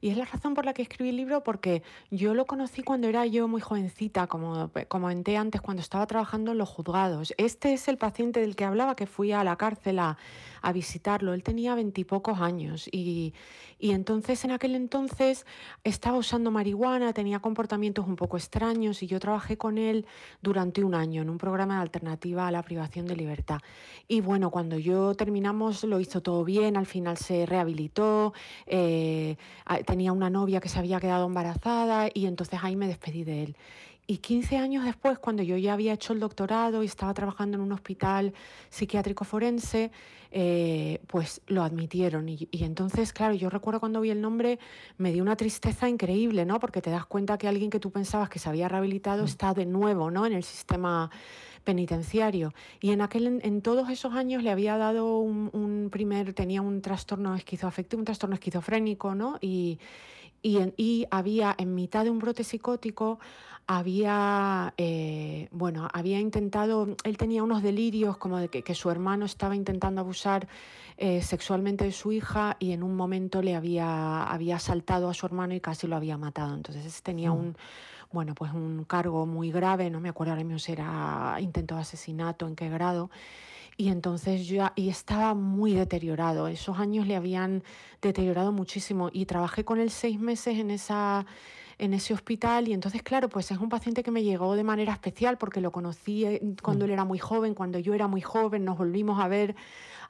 Y 0.00 0.10
es 0.10 0.16
la 0.16 0.24
razón 0.24 0.54
por 0.54 0.64
la 0.64 0.72
que 0.72 0.82
escribí 0.82 1.10
el 1.10 1.16
libro, 1.16 1.42
porque 1.42 1.82
yo 2.10 2.34
lo 2.34 2.46
conocí 2.46 2.82
cuando 2.82 3.08
era 3.08 3.26
yo 3.26 3.48
muy 3.48 3.60
jovencita, 3.60 4.26
como 4.26 4.70
comenté 4.88 5.36
antes, 5.36 5.60
cuando 5.60 5.82
estaba 5.82 6.06
trabajando 6.06 6.52
en 6.52 6.58
los 6.58 6.68
juzgados. 6.68 7.34
Este 7.36 7.74
es 7.74 7.86
el 7.88 7.98
paciente 7.98 8.40
del 8.40 8.56
que 8.56 8.64
hablaba, 8.64 8.96
que 8.96 9.06
fui 9.06 9.32
a 9.32 9.44
la 9.44 9.56
cárcel 9.56 9.98
a, 9.98 10.16
a 10.62 10.72
visitarlo. 10.72 11.34
Él 11.34 11.42
tenía 11.42 11.74
veintipocos 11.74 12.40
años 12.40 12.88
y, 12.90 13.34
y 13.78 13.92
entonces 13.92 14.44
en 14.44 14.50
aquel 14.50 14.74
entonces 14.74 15.46
estaba 15.84 16.18
usando 16.18 16.50
marihuana, 16.50 17.12
tenía 17.12 17.40
comportamientos 17.40 18.06
un 18.06 18.16
poco 18.16 18.36
extraños 18.36 19.02
y 19.02 19.06
yo 19.06 19.18
trabajé 19.20 19.56
con 19.56 19.78
él 19.78 20.06
durante 20.42 20.84
un 20.84 20.94
año 20.94 21.22
en 21.22 21.30
un 21.30 21.38
programa 21.38 21.76
de 21.76 21.82
alternativa 21.82 22.46
a 22.46 22.50
la 22.50 22.62
privación 22.62 23.06
de 23.06 23.16
libertad. 23.16 23.60
Y 24.06 24.20
bueno, 24.20 24.50
cuando 24.50 24.78
yo 24.78 25.14
terminamos 25.14 25.84
lo 25.84 26.00
hizo 26.00 26.20
todo 26.20 26.44
bien, 26.44 26.76
al 26.76 26.86
final 26.86 27.16
se 27.16 27.46
rehabilitó, 27.46 28.34
eh, 28.66 29.36
tenía 29.90 30.12
una 30.12 30.30
novia 30.30 30.60
que 30.60 30.68
se 30.68 30.78
había 30.78 31.00
quedado 31.00 31.26
embarazada 31.26 32.08
y 32.14 32.26
entonces 32.26 32.60
ahí 32.62 32.76
me 32.76 32.86
despedí 32.86 33.24
de 33.24 33.42
él. 33.42 33.56
Y 34.10 34.18
15 34.18 34.56
años 34.56 34.84
después, 34.84 35.20
cuando 35.20 35.44
yo 35.44 35.56
ya 35.56 35.72
había 35.72 35.92
hecho 35.92 36.12
el 36.12 36.18
doctorado 36.18 36.82
y 36.82 36.86
estaba 36.86 37.14
trabajando 37.14 37.56
en 37.56 37.62
un 37.62 37.70
hospital 37.70 38.34
psiquiátrico 38.68 39.24
forense, 39.24 39.92
eh, 40.32 41.00
pues 41.06 41.40
lo 41.46 41.62
admitieron. 41.62 42.28
Y, 42.28 42.48
entonces, 42.50 43.12
claro, 43.12 43.34
yo 43.34 43.48
recuerdo 43.50 43.78
cuando 43.78 44.00
vi 44.00 44.10
el 44.10 44.20
nombre, 44.20 44.58
me 44.98 45.12
dio 45.12 45.22
una 45.22 45.36
tristeza 45.36 45.88
increíble, 45.88 46.44
¿no? 46.44 46.58
Porque 46.58 46.82
te 46.82 46.90
das 46.90 47.06
cuenta 47.06 47.38
que 47.38 47.46
alguien 47.46 47.70
que 47.70 47.78
tú 47.78 47.92
pensabas 47.92 48.28
que 48.28 48.40
se 48.40 48.48
había 48.48 48.66
rehabilitado 48.66 49.22
mm. 49.22 49.26
está 49.26 49.54
de 49.54 49.66
nuevo, 49.66 50.10
¿no? 50.10 50.26
En 50.26 50.32
el 50.32 50.42
sistema 50.42 51.08
penitenciario. 51.62 52.52
Y 52.80 52.90
en 52.90 53.02
aquel, 53.02 53.38
en 53.44 53.62
todos 53.62 53.90
esos 53.90 54.12
años 54.14 54.42
le 54.42 54.50
había 54.50 54.76
dado 54.76 55.18
un, 55.18 55.50
un 55.52 55.88
primer, 55.88 56.34
tenía 56.34 56.62
un 56.62 56.82
trastorno 56.82 57.36
esquizoafectivo, 57.36 58.00
un 58.00 58.06
trastorno 58.06 58.34
esquizofrénico, 58.34 59.14
¿no? 59.14 59.38
Y, 59.40 59.78
y, 60.42 60.58
y, 60.76 61.06
había 61.10 61.54
en 61.58 61.74
mitad 61.74 62.04
de 62.04 62.10
un 62.10 62.18
brote 62.18 62.44
psicótico 62.44 63.18
había, 63.72 64.74
eh, 64.78 65.46
bueno, 65.52 65.88
había 65.92 66.18
intentado, 66.18 66.88
él 67.04 67.16
tenía 67.16 67.44
unos 67.44 67.62
delirios 67.62 68.16
como 68.16 68.38
de 68.38 68.48
que, 68.48 68.74
su 68.74 68.90
hermano 68.90 69.26
estaba 69.26 69.54
intentando 69.54 70.00
abusar 70.00 70.48
eh, 70.96 71.22
sexualmente 71.22 71.84
de 71.84 71.92
su 71.92 72.10
hija 72.10 72.56
y 72.58 72.72
en 72.72 72.82
un 72.82 72.96
momento 72.96 73.42
le 73.42 73.54
había, 73.54 74.24
había 74.24 74.56
asaltado 74.56 75.08
a 75.08 75.14
su 75.14 75.24
hermano 75.24 75.54
y 75.54 75.60
casi 75.60 75.86
lo 75.86 75.94
había 75.94 76.18
matado. 76.18 76.52
Entonces 76.52 77.00
tenía 77.04 77.30
mm. 77.30 77.38
un, 77.38 77.56
bueno, 78.12 78.34
pues 78.34 78.52
un 78.52 78.84
cargo 78.84 79.26
muy 79.26 79.50
grave, 79.52 79.90
no 79.90 80.00
me 80.00 80.08
acuerdo 80.08 80.32
ahora 80.32 80.44
mismo 80.44 80.58
si 80.58 80.72
era 80.72 81.36
intento 81.40 81.76
de 81.76 81.82
asesinato, 81.82 82.46
en 82.46 82.56
qué 82.56 82.68
grado. 82.68 83.10
Y 83.76 83.88
entonces 83.88 84.46
yo 84.46 84.68
y 84.74 84.88
estaba 84.88 85.34
muy 85.34 85.72
deteriorado. 85.72 86.48
Esos 86.48 86.78
años 86.78 87.06
le 87.06 87.16
habían 87.16 87.62
deteriorado 88.02 88.52
muchísimo 88.52 89.10
y 89.12 89.26
trabajé 89.26 89.64
con 89.64 89.80
él 89.80 89.90
seis 89.90 90.18
meses 90.20 90.58
en 90.58 90.70
esa 90.70 91.24
en 91.80 91.94
ese 91.94 92.12
hospital 92.12 92.68
y 92.68 92.74
entonces, 92.74 93.02
claro, 93.02 93.30
pues 93.30 93.50
es 93.50 93.56
un 93.56 93.70
paciente 93.70 94.02
que 94.02 94.10
me 94.10 94.22
llegó 94.22 94.54
de 94.54 94.64
manera 94.64 94.92
especial 94.92 95.38
porque 95.38 95.62
lo 95.62 95.72
conocí 95.72 96.26
eh, 96.26 96.42
cuando 96.62 96.84
mm. 96.84 96.88
él 96.88 96.92
era 96.92 97.04
muy 97.06 97.18
joven, 97.18 97.54
cuando 97.54 97.78
yo 97.78 97.94
era 97.94 98.06
muy 98.06 98.20
joven, 98.20 98.66
nos 98.66 98.76
volvimos 98.76 99.18
a 99.18 99.28
ver 99.28 99.56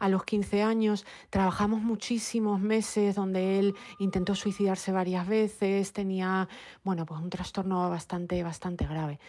a 0.01 0.09
los 0.09 0.25
15 0.25 0.63
años, 0.63 1.07
trabajamos 1.29 1.81
muchísimos 1.83 2.59
meses 2.61 3.15
donde 3.15 3.61
él 3.61 3.77
intentó 3.99 4.35
suicidarse 4.35 4.91
varias 4.91 5.29
veces, 5.29 5.93
tenía, 5.93 6.49
bueno, 6.83 7.07
pues 7.07 7.21
un 7.21 7.31
trastorno 7.31 7.89
bastante, 7.89 8.43
bastante 8.43 8.87
grave. 8.87 9.21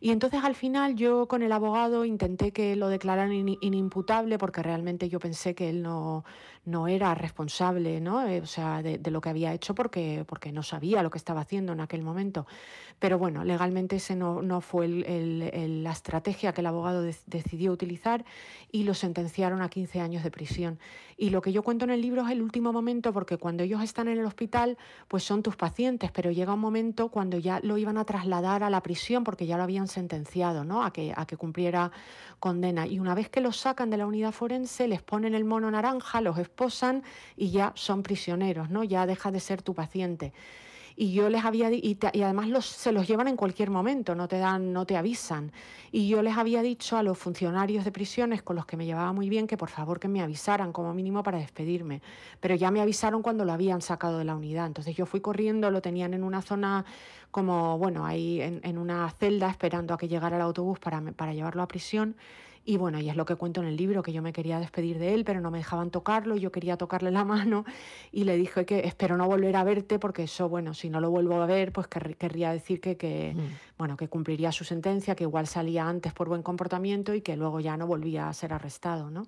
Y 0.00 0.12
entonces 0.12 0.42
al 0.42 0.54
final 0.54 0.94
yo 0.96 1.28
con 1.28 1.42
el 1.42 1.52
abogado 1.52 2.04
intenté 2.06 2.52
que 2.52 2.74
lo 2.76 2.88
declararan 2.88 3.32
inimputable 3.32 4.38
porque 4.38 4.62
realmente 4.62 5.08
yo 5.08 5.18
pensé 5.18 5.54
que 5.54 5.68
él 5.68 5.82
no, 5.82 6.24
no 6.64 6.88
era 6.88 7.14
responsable, 7.14 8.00
¿no? 8.00 8.26
Eh, 8.26 8.40
o 8.40 8.46
sea, 8.46 8.82
de, 8.82 8.98
lo 9.10 9.20
que 9.20 9.28
había 9.28 9.52
hecho 9.52 9.74
porque, 9.74 10.24
porque 10.26 10.52
no 10.52 10.62
sabía 10.62 11.02
lo 11.02 11.10
que 11.10 11.18
estaba 11.18 11.40
haciendo 11.40 11.72
en 11.72 11.80
aquel 11.80 12.02
momento. 12.02 12.46
Pero 12.98 13.18
bueno, 13.18 13.44
legalmente 13.44 13.96
ese 13.96 14.14
no, 14.14 14.42
no 14.42 14.60
fue 14.60 14.86
la 14.88 15.92
estrategia 15.92 16.52
que 16.52 16.60
el 16.60 16.66
abogado 16.66 17.02
decidió 17.02 17.72
utilizar 17.72 18.24
y 18.70 18.84
lo 18.84 18.94
sentenciaron 18.94 19.62
a 19.62 19.68
15 19.68 20.00
años 20.00 20.19
de 20.22 20.30
prisión. 20.30 20.78
Y 21.16 21.30
lo 21.30 21.42
que 21.42 21.52
yo 21.52 21.62
cuento 21.62 21.84
en 21.84 21.90
el 21.90 22.00
libro 22.00 22.24
es 22.24 22.30
el 22.30 22.42
último 22.42 22.72
momento 22.72 23.12
porque 23.12 23.36
cuando 23.36 23.62
ellos 23.62 23.82
están 23.82 24.08
en 24.08 24.18
el 24.18 24.24
hospital, 24.24 24.78
pues 25.08 25.24
son 25.24 25.42
tus 25.42 25.56
pacientes, 25.56 26.10
pero 26.10 26.30
llega 26.30 26.54
un 26.54 26.60
momento 26.60 27.08
cuando 27.08 27.38
ya 27.38 27.60
lo 27.62 27.76
iban 27.78 27.98
a 27.98 28.04
trasladar 28.04 28.62
a 28.62 28.70
la 28.70 28.82
prisión 28.82 29.24
porque 29.24 29.46
ya 29.46 29.56
lo 29.56 29.62
habían 29.62 29.88
sentenciado, 29.88 30.64
¿no? 30.64 30.82
A 30.82 30.92
que, 30.92 31.12
a 31.16 31.26
que 31.26 31.36
cumpliera 31.36 31.90
condena. 32.38 32.86
Y 32.86 32.98
una 32.98 33.14
vez 33.14 33.28
que 33.28 33.40
los 33.40 33.56
sacan 33.56 33.90
de 33.90 33.96
la 33.96 34.06
unidad 34.06 34.32
forense, 34.32 34.88
les 34.88 35.02
ponen 35.02 35.34
el 35.34 35.44
mono 35.44 35.70
naranja, 35.70 36.20
los 36.20 36.38
esposan 36.38 37.02
y 37.36 37.50
ya 37.50 37.72
son 37.74 38.02
prisioneros, 38.02 38.70
¿no? 38.70 38.84
Ya 38.84 39.06
deja 39.06 39.30
de 39.30 39.40
ser 39.40 39.62
tu 39.62 39.74
paciente 39.74 40.32
y 40.96 41.12
yo 41.12 41.28
les 41.30 41.44
había 41.44 41.70
y, 41.70 41.98
y 42.12 42.22
además 42.22 42.48
los, 42.48 42.66
se 42.66 42.92
los 42.92 43.06
llevan 43.06 43.28
en 43.28 43.36
cualquier 43.36 43.70
momento, 43.70 44.14
no 44.14 44.28
te 44.28 44.38
dan, 44.38 44.72
no 44.72 44.86
te 44.86 44.96
avisan. 44.96 45.52
Y 45.92 46.08
yo 46.08 46.22
les 46.22 46.36
había 46.36 46.62
dicho 46.62 46.96
a 46.96 47.02
los 47.02 47.18
funcionarios 47.18 47.84
de 47.84 47.92
prisiones 47.92 48.42
con 48.42 48.56
los 48.56 48.66
que 48.66 48.76
me 48.76 48.86
llevaba 48.86 49.12
muy 49.12 49.28
bien 49.28 49.46
que 49.46 49.56
por 49.56 49.70
favor 49.70 49.98
que 49.98 50.08
me 50.08 50.22
avisaran 50.22 50.72
como 50.72 50.94
mínimo 50.94 51.22
para 51.22 51.38
despedirme. 51.38 52.02
Pero 52.40 52.54
ya 52.54 52.70
me 52.70 52.80
avisaron 52.80 53.22
cuando 53.22 53.44
lo 53.44 53.52
habían 53.52 53.82
sacado 53.82 54.18
de 54.18 54.24
la 54.24 54.34
unidad. 54.34 54.66
Entonces 54.66 54.96
yo 54.96 55.06
fui 55.06 55.20
corriendo, 55.20 55.70
lo 55.70 55.80
tenían 55.82 56.14
en 56.14 56.22
una 56.22 56.42
zona 56.42 56.84
como, 57.30 57.78
bueno, 57.78 58.04
ahí 58.06 58.40
en, 58.40 58.60
en 58.64 58.78
una 58.78 59.08
celda 59.10 59.50
esperando 59.50 59.94
a 59.94 59.98
que 59.98 60.08
llegara 60.08 60.36
el 60.36 60.42
autobús 60.42 60.78
para, 60.78 61.00
para 61.12 61.32
llevarlo 61.32 61.62
a 61.62 61.68
prisión. 61.68 62.16
Y 62.64 62.76
bueno, 62.76 63.00
y 63.00 63.08
es 63.08 63.16
lo 63.16 63.24
que 63.24 63.36
cuento 63.36 63.62
en 63.62 63.68
el 63.68 63.76
libro, 63.76 64.02
que 64.02 64.12
yo 64.12 64.20
me 64.20 64.32
quería 64.32 64.60
despedir 64.60 64.98
de 64.98 65.14
él, 65.14 65.24
pero 65.24 65.40
no 65.40 65.50
me 65.50 65.58
dejaban 65.58 65.90
tocarlo, 65.90 66.36
yo 66.36 66.52
quería 66.52 66.76
tocarle 66.76 67.10
la 67.10 67.24
mano 67.24 67.64
y 68.12 68.24
le 68.24 68.36
dije 68.36 68.66
que 68.66 68.80
espero 68.80 69.16
no 69.16 69.26
volver 69.26 69.56
a 69.56 69.64
verte 69.64 69.98
porque 69.98 70.24
eso, 70.24 70.48
bueno, 70.48 70.74
si 70.74 70.90
no 70.90 71.00
lo 71.00 71.10
vuelvo 71.10 71.40
a 71.40 71.46
ver, 71.46 71.72
pues 71.72 71.86
querría 71.88 72.52
decir 72.52 72.80
que, 72.80 72.96
que 72.96 73.34
mm. 73.34 73.76
bueno, 73.78 73.96
que 73.96 74.08
cumpliría 74.08 74.52
su 74.52 74.64
sentencia, 74.64 75.14
que 75.14 75.24
igual 75.24 75.46
salía 75.46 75.88
antes 75.88 76.12
por 76.12 76.28
buen 76.28 76.42
comportamiento 76.42 77.14
y 77.14 77.22
que 77.22 77.36
luego 77.36 77.60
ya 77.60 77.76
no 77.76 77.86
volvía 77.86 78.28
a 78.28 78.32
ser 78.34 78.52
arrestado, 78.52 79.10
¿no? 79.10 79.26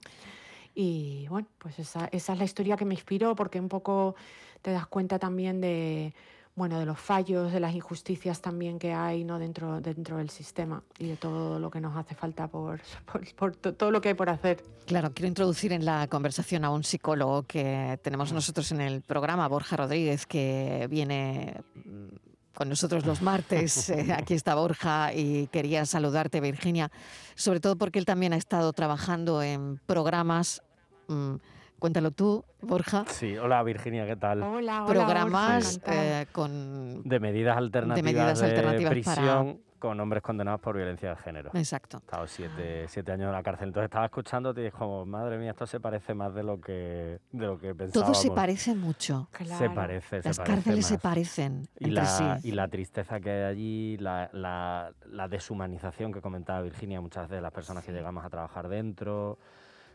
Y 0.74 1.26
bueno, 1.28 1.48
pues 1.58 1.78
esa, 1.78 2.08
esa 2.12 2.32
es 2.32 2.38
la 2.38 2.44
historia 2.44 2.76
que 2.76 2.84
me 2.84 2.94
inspiró 2.94 3.34
porque 3.34 3.60
un 3.60 3.68
poco 3.68 4.14
te 4.62 4.70
das 4.70 4.86
cuenta 4.86 5.18
también 5.18 5.60
de 5.60 6.14
bueno, 6.54 6.78
de 6.78 6.84
los 6.84 6.98
fallos, 6.98 7.50
de 7.50 7.60
las 7.60 7.74
injusticias 7.74 8.40
también 8.42 8.78
que 8.78 8.92
hay 8.92 9.24
¿no? 9.24 9.38
dentro, 9.38 9.80
dentro 9.80 10.18
del 10.18 10.28
sistema 10.28 10.82
y 10.98 11.06
de 11.06 11.16
todo 11.16 11.58
lo 11.58 11.70
que 11.70 11.80
nos 11.80 11.96
hace 11.96 12.14
falta 12.14 12.46
por, 12.48 12.80
por, 13.36 13.56
todo 13.56 13.90
lo 13.90 14.00
que 14.00 14.10
hay 14.10 14.14
por 14.14 14.28
hacer. 14.28 14.62
Claro, 14.86 15.12
quiero 15.14 15.28
introducir 15.28 15.72
en 15.72 15.84
la 15.84 16.06
conversación 16.08 16.64
a 16.64 16.70
un 16.70 16.84
psicólogo 16.84 17.44
que 17.44 17.98
tenemos 18.02 18.32
nosotros 18.32 18.70
en 18.72 18.82
el 18.82 19.00
programa, 19.00 19.48
Borja 19.48 19.76
Rodríguez, 19.76 20.26
que 20.26 20.86
viene 20.90 21.62
mm, 21.74 22.54
con 22.54 22.68
nosotros 22.68 23.06
los 23.06 23.22
martes. 23.22 23.90
Eh, 23.92 24.12
aquí 24.12 24.34
está 24.34 24.54
Borja 24.54 25.12
y 25.14 25.48
quería 25.48 25.84
saludarte, 25.86 26.40
Virginia, 26.40 26.90
sobre 27.34 27.60
todo 27.60 27.76
porque 27.76 27.98
él 27.98 28.04
también 28.04 28.32
ha 28.32 28.36
estado 28.36 28.72
trabajando 28.72 29.42
en 29.42 29.80
programas. 29.86 30.62
Mm, 31.08 31.36
Cuéntalo 31.82 32.12
tú, 32.12 32.44
Borja. 32.60 33.04
Sí, 33.08 33.36
hola 33.36 33.60
Virginia, 33.64 34.06
¿qué 34.06 34.14
tal? 34.14 34.40
Hola, 34.40 34.84
hola 34.84 34.86
Programas 34.86 35.80
eh, 35.84 36.26
con... 36.30 37.02
De 37.02 37.18
medidas 37.18 37.56
alternativas 37.56 38.38
de, 38.40 38.86
prisión 38.88 39.60
con 39.80 39.98
hombres 39.98 40.22
condenados 40.22 40.60
por 40.60 40.76
violencia 40.76 41.08
de 41.10 41.16
género. 41.16 41.50
Exacto. 41.54 41.96
He 41.96 42.04
estado 42.04 42.26
siete, 42.28 42.84
siete, 42.86 43.10
años 43.10 43.26
en 43.26 43.32
la 43.32 43.42
cárcel. 43.42 43.66
Entonces 43.66 43.86
estaba 43.86 44.04
escuchando 44.04 44.52
y 44.52 44.62
dije 44.62 44.70
como, 44.70 45.04
madre 45.04 45.38
mía, 45.38 45.50
esto 45.50 45.66
se 45.66 45.80
parece 45.80 46.14
más 46.14 46.32
de 46.32 46.44
lo 46.44 46.60
que, 46.60 47.18
de 47.32 47.46
lo 47.46 47.58
que 47.58 47.74
pensábamos. 47.74 48.12
Todo 48.12 48.14
se 48.14 48.30
parece 48.30 48.76
mucho. 48.76 49.28
Se 49.42 49.68
parece, 49.68 50.20
Las 50.22 50.36
se 50.36 50.42
cárceles 50.44 50.86
se 50.86 50.98
parecen 50.98 51.66
y 51.80 51.90
la, 51.90 52.06
sí. 52.06 52.24
Y 52.44 52.52
la 52.52 52.68
tristeza 52.68 53.18
que 53.18 53.28
hay 53.28 53.42
allí, 53.42 53.96
la, 53.96 54.30
la, 54.32 54.92
la, 55.06 55.26
deshumanización 55.26 56.12
que 56.12 56.20
comentaba 56.20 56.62
Virginia, 56.62 57.00
muchas 57.00 57.24
veces 57.24 57.38
de 57.38 57.42
las 57.42 57.52
personas 57.52 57.84
que 57.84 57.90
llegamos 57.90 58.24
a 58.24 58.30
trabajar 58.30 58.68
dentro 58.68 59.40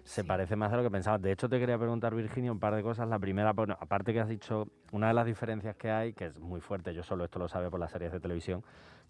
se 0.07 0.23
parece 0.23 0.55
más 0.55 0.71
a 0.71 0.77
lo 0.77 0.83
que 0.83 0.89
pensaba. 0.89 1.17
De 1.17 1.33
hecho, 1.33 1.49
te 1.49 1.59
quería 1.59 1.77
preguntar, 1.77 2.15
Virginia, 2.15 2.49
un 2.49 2.59
par 2.59 2.73
de 2.73 2.81
cosas. 2.81 3.09
La 3.09 3.19
primera, 3.19 3.51
bueno, 3.51 3.77
aparte 3.77 4.13
que 4.13 4.21
has 4.21 4.29
dicho, 4.29 4.69
una 4.93 5.09
de 5.09 5.13
las 5.13 5.25
diferencias 5.25 5.75
que 5.75 5.91
hay, 5.91 6.13
que 6.13 6.27
es 6.27 6.39
muy 6.39 6.61
fuerte, 6.61 6.93
yo 6.93 7.03
solo 7.03 7.25
esto 7.25 7.39
lo 7.39 7.49
sabe 7.49 7.69
por 7.69 7.77
las 7.77 7.91
series 7.91 8.13
de 8.13 8.21
televisión, 8.21 8.63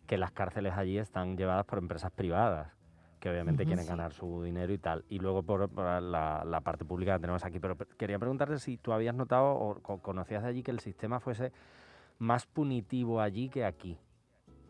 que 0.07 0.17
las 0.17 0.31
cárceles 0.31 0.73
allí 0.73 0.97
están 0.97 1.37
llevadas 1.37 1.65
por 1.65 1.77
empresas 1.77 2.11
privadas, 2.11 2.73
que 3.19 3.29
obviamente 3.29 3.63
quieren 3.63 3.85
ganar 3.85 4.11
su 4.11 4.41
dinero 4.41 4.73
y 4.73 4.79
tal. 4.79 5.05
Y 5.07 5.19
luego 5.19 5.43
por, 5.43 5.69
la, 6.01 6.61
parte 6.63 6.83
pública 6.83 7.13
que 7.13 7.21
tenemos 7.21 7.45
aquí. 7.45 7.59
Pero 7.59 7.77
quería 7.77 8.17
preguntarte 8.17 8.57
si 8.57 8.77
tú 8.77 8.91
habías 8.91 9.13
notado 9.13 9.53
o 9.53 10.01
conocías 10.01 10.41
de 10.41 10.49
allí 10.49 10.63
que 10.63 10.71
el 10.71 10.79
sistema 10.79 11.19
fuese 11.19 11.51
más 12.17 12.47
punitivo 12.47 13.21
allí 13.21 13.49
que 13.49 13.65
aquí 13.65 13.99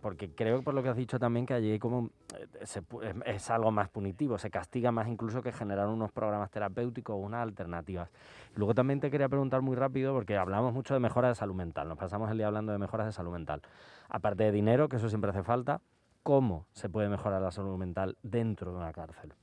porque 0.02 0.30
creo 0.30 0.62
por 0.62 0.74
lo 0.74 0.84
que 0.84 0.90
has 0.90 0.98
dicho 0.98 1.20
también 1.20 1.46
que 1.46 1.54
allí 1.54 1.80
como 1.80 2.10
eh, 2.36 3.14
es, 3.26 3.50
algo 3.50 3.72
más 3.72 3.90
punitivo, 3.90 4.38
se 4.38 4.50
castiga 4.50 4.92
más 4.92 5.08
incluso 5.08 5.42
que 5.42 5.52
generar 5.52 5.88
unos 5.88 6.12
programas 6.12 6.52
terapéuticos 6.52 7.14
o 7.16 7.18
unas 7.18 7.42
alternativas. 7.42 8.10
Luego 8.56 8.74
también 8.74 9.00
te 9.00 9.12
quería 9.12 9.30
preguntar 9.30 9.62
muy 9.62 9.76
rápido, 9.76 10.14
porque 10.14 10.38
hablamos 10.38 10.74
mucho 10.74 10.94
de 10.94 11.00
mejoras 11.00 11.32
de 11.32 11.36
salud 11.36 11.56
mental, 11.56 11.88
nos 11.88 11.98
pasamos 11.98 12.30
el 12.32 12.38
día 12.38 12.48
hablando 12.48 12.72
de 12.72 12.78
mejoras 12.78 13.08
de 13.08 13.14
salud 13.14 13.32
mental. 13.32 13.62
Aparte 14.10 14.44
de 14.44 14.52
dinero, 14.52 14.88
que 14.88 14.98
eso 14.98 15.10
siempre 15.10 15.32
hace 15.32 15.44
falta, 15.44 15.82
¿cómo 16.24 16.68
se 16.74 16.90
puede 16.90 17.10
mejorar 17.10 17.42
la 17.42 17.52
salud 17.52 17.78
mental 17.78 18.18
dentro 18.24 18.72
de 18.72 18.78
una 18.78 18.94
cárcel? 18.94 19.34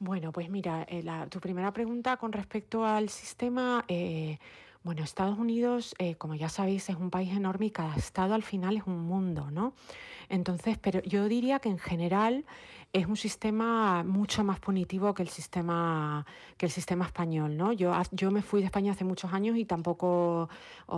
Bueno, 0.00 0.30
pues 0.30 0.48
mira, 0.48 0.86
eh, 0.88 1.04
tu 1.28 1.40
primera 1.40 1.72
pregunta 1.72 2.16
con 2.18 2.32
respecto 2.32 2.84
al 2.84 3.08
sistema, 3.08 3.84
eh, 3.88 4.38
Bueno, 4.84 5.02
Estados 5.02 5.38
Unidos, 5.38 5.94
eh, 5.98 6.14
como 6.14 6.34
ya 6.34 6.48
sabéis, 6.48 6.88
es 6.88 6.96
un 6.96 7.10
país 7.10 7.32
enorme 7.36 7.66
y 7.66 7.70
cada 7.70 7.94
estado 7.96 8.34
al 8.34 8.42
final 8.42 8.76
es 8.76 8.84
un 8.86 9.00
mundo, 9.00 9.50
¿no? 9.50 9.74
Entonces, 10.28 10.78
pero 10.78 11.02
yo 11.02 11.28
diría 11.28 11.58
que 11.58 11.68
en 11.68 11.78
general 11.78 12.44
es 12.92 13.06
un 13.06 13.16
sistema 13.16 14.02
mucho 14.02 14.44
más 14.44 14.60
punitivo 14.60 15.12
que 15.12 15.22
el 15.22 15.28
sistema, 15.28 16.24
que 16.56 16.66
el 16.66 16.72
sistema 16.72 17.04
español. 17.04 17.56
¿no? 17.56 17.72
Yo, 17.72 17.92
yo 18.12 18.30
me 18.30 18.40
fui 18.40 18.60
de 18.60 18.66
España 18.66 18.92
hace 18.92 19.04
muchos 19.04 19.32
años 19.32 19.56
y 19.58 19.66
tampoco, 19.66 20.48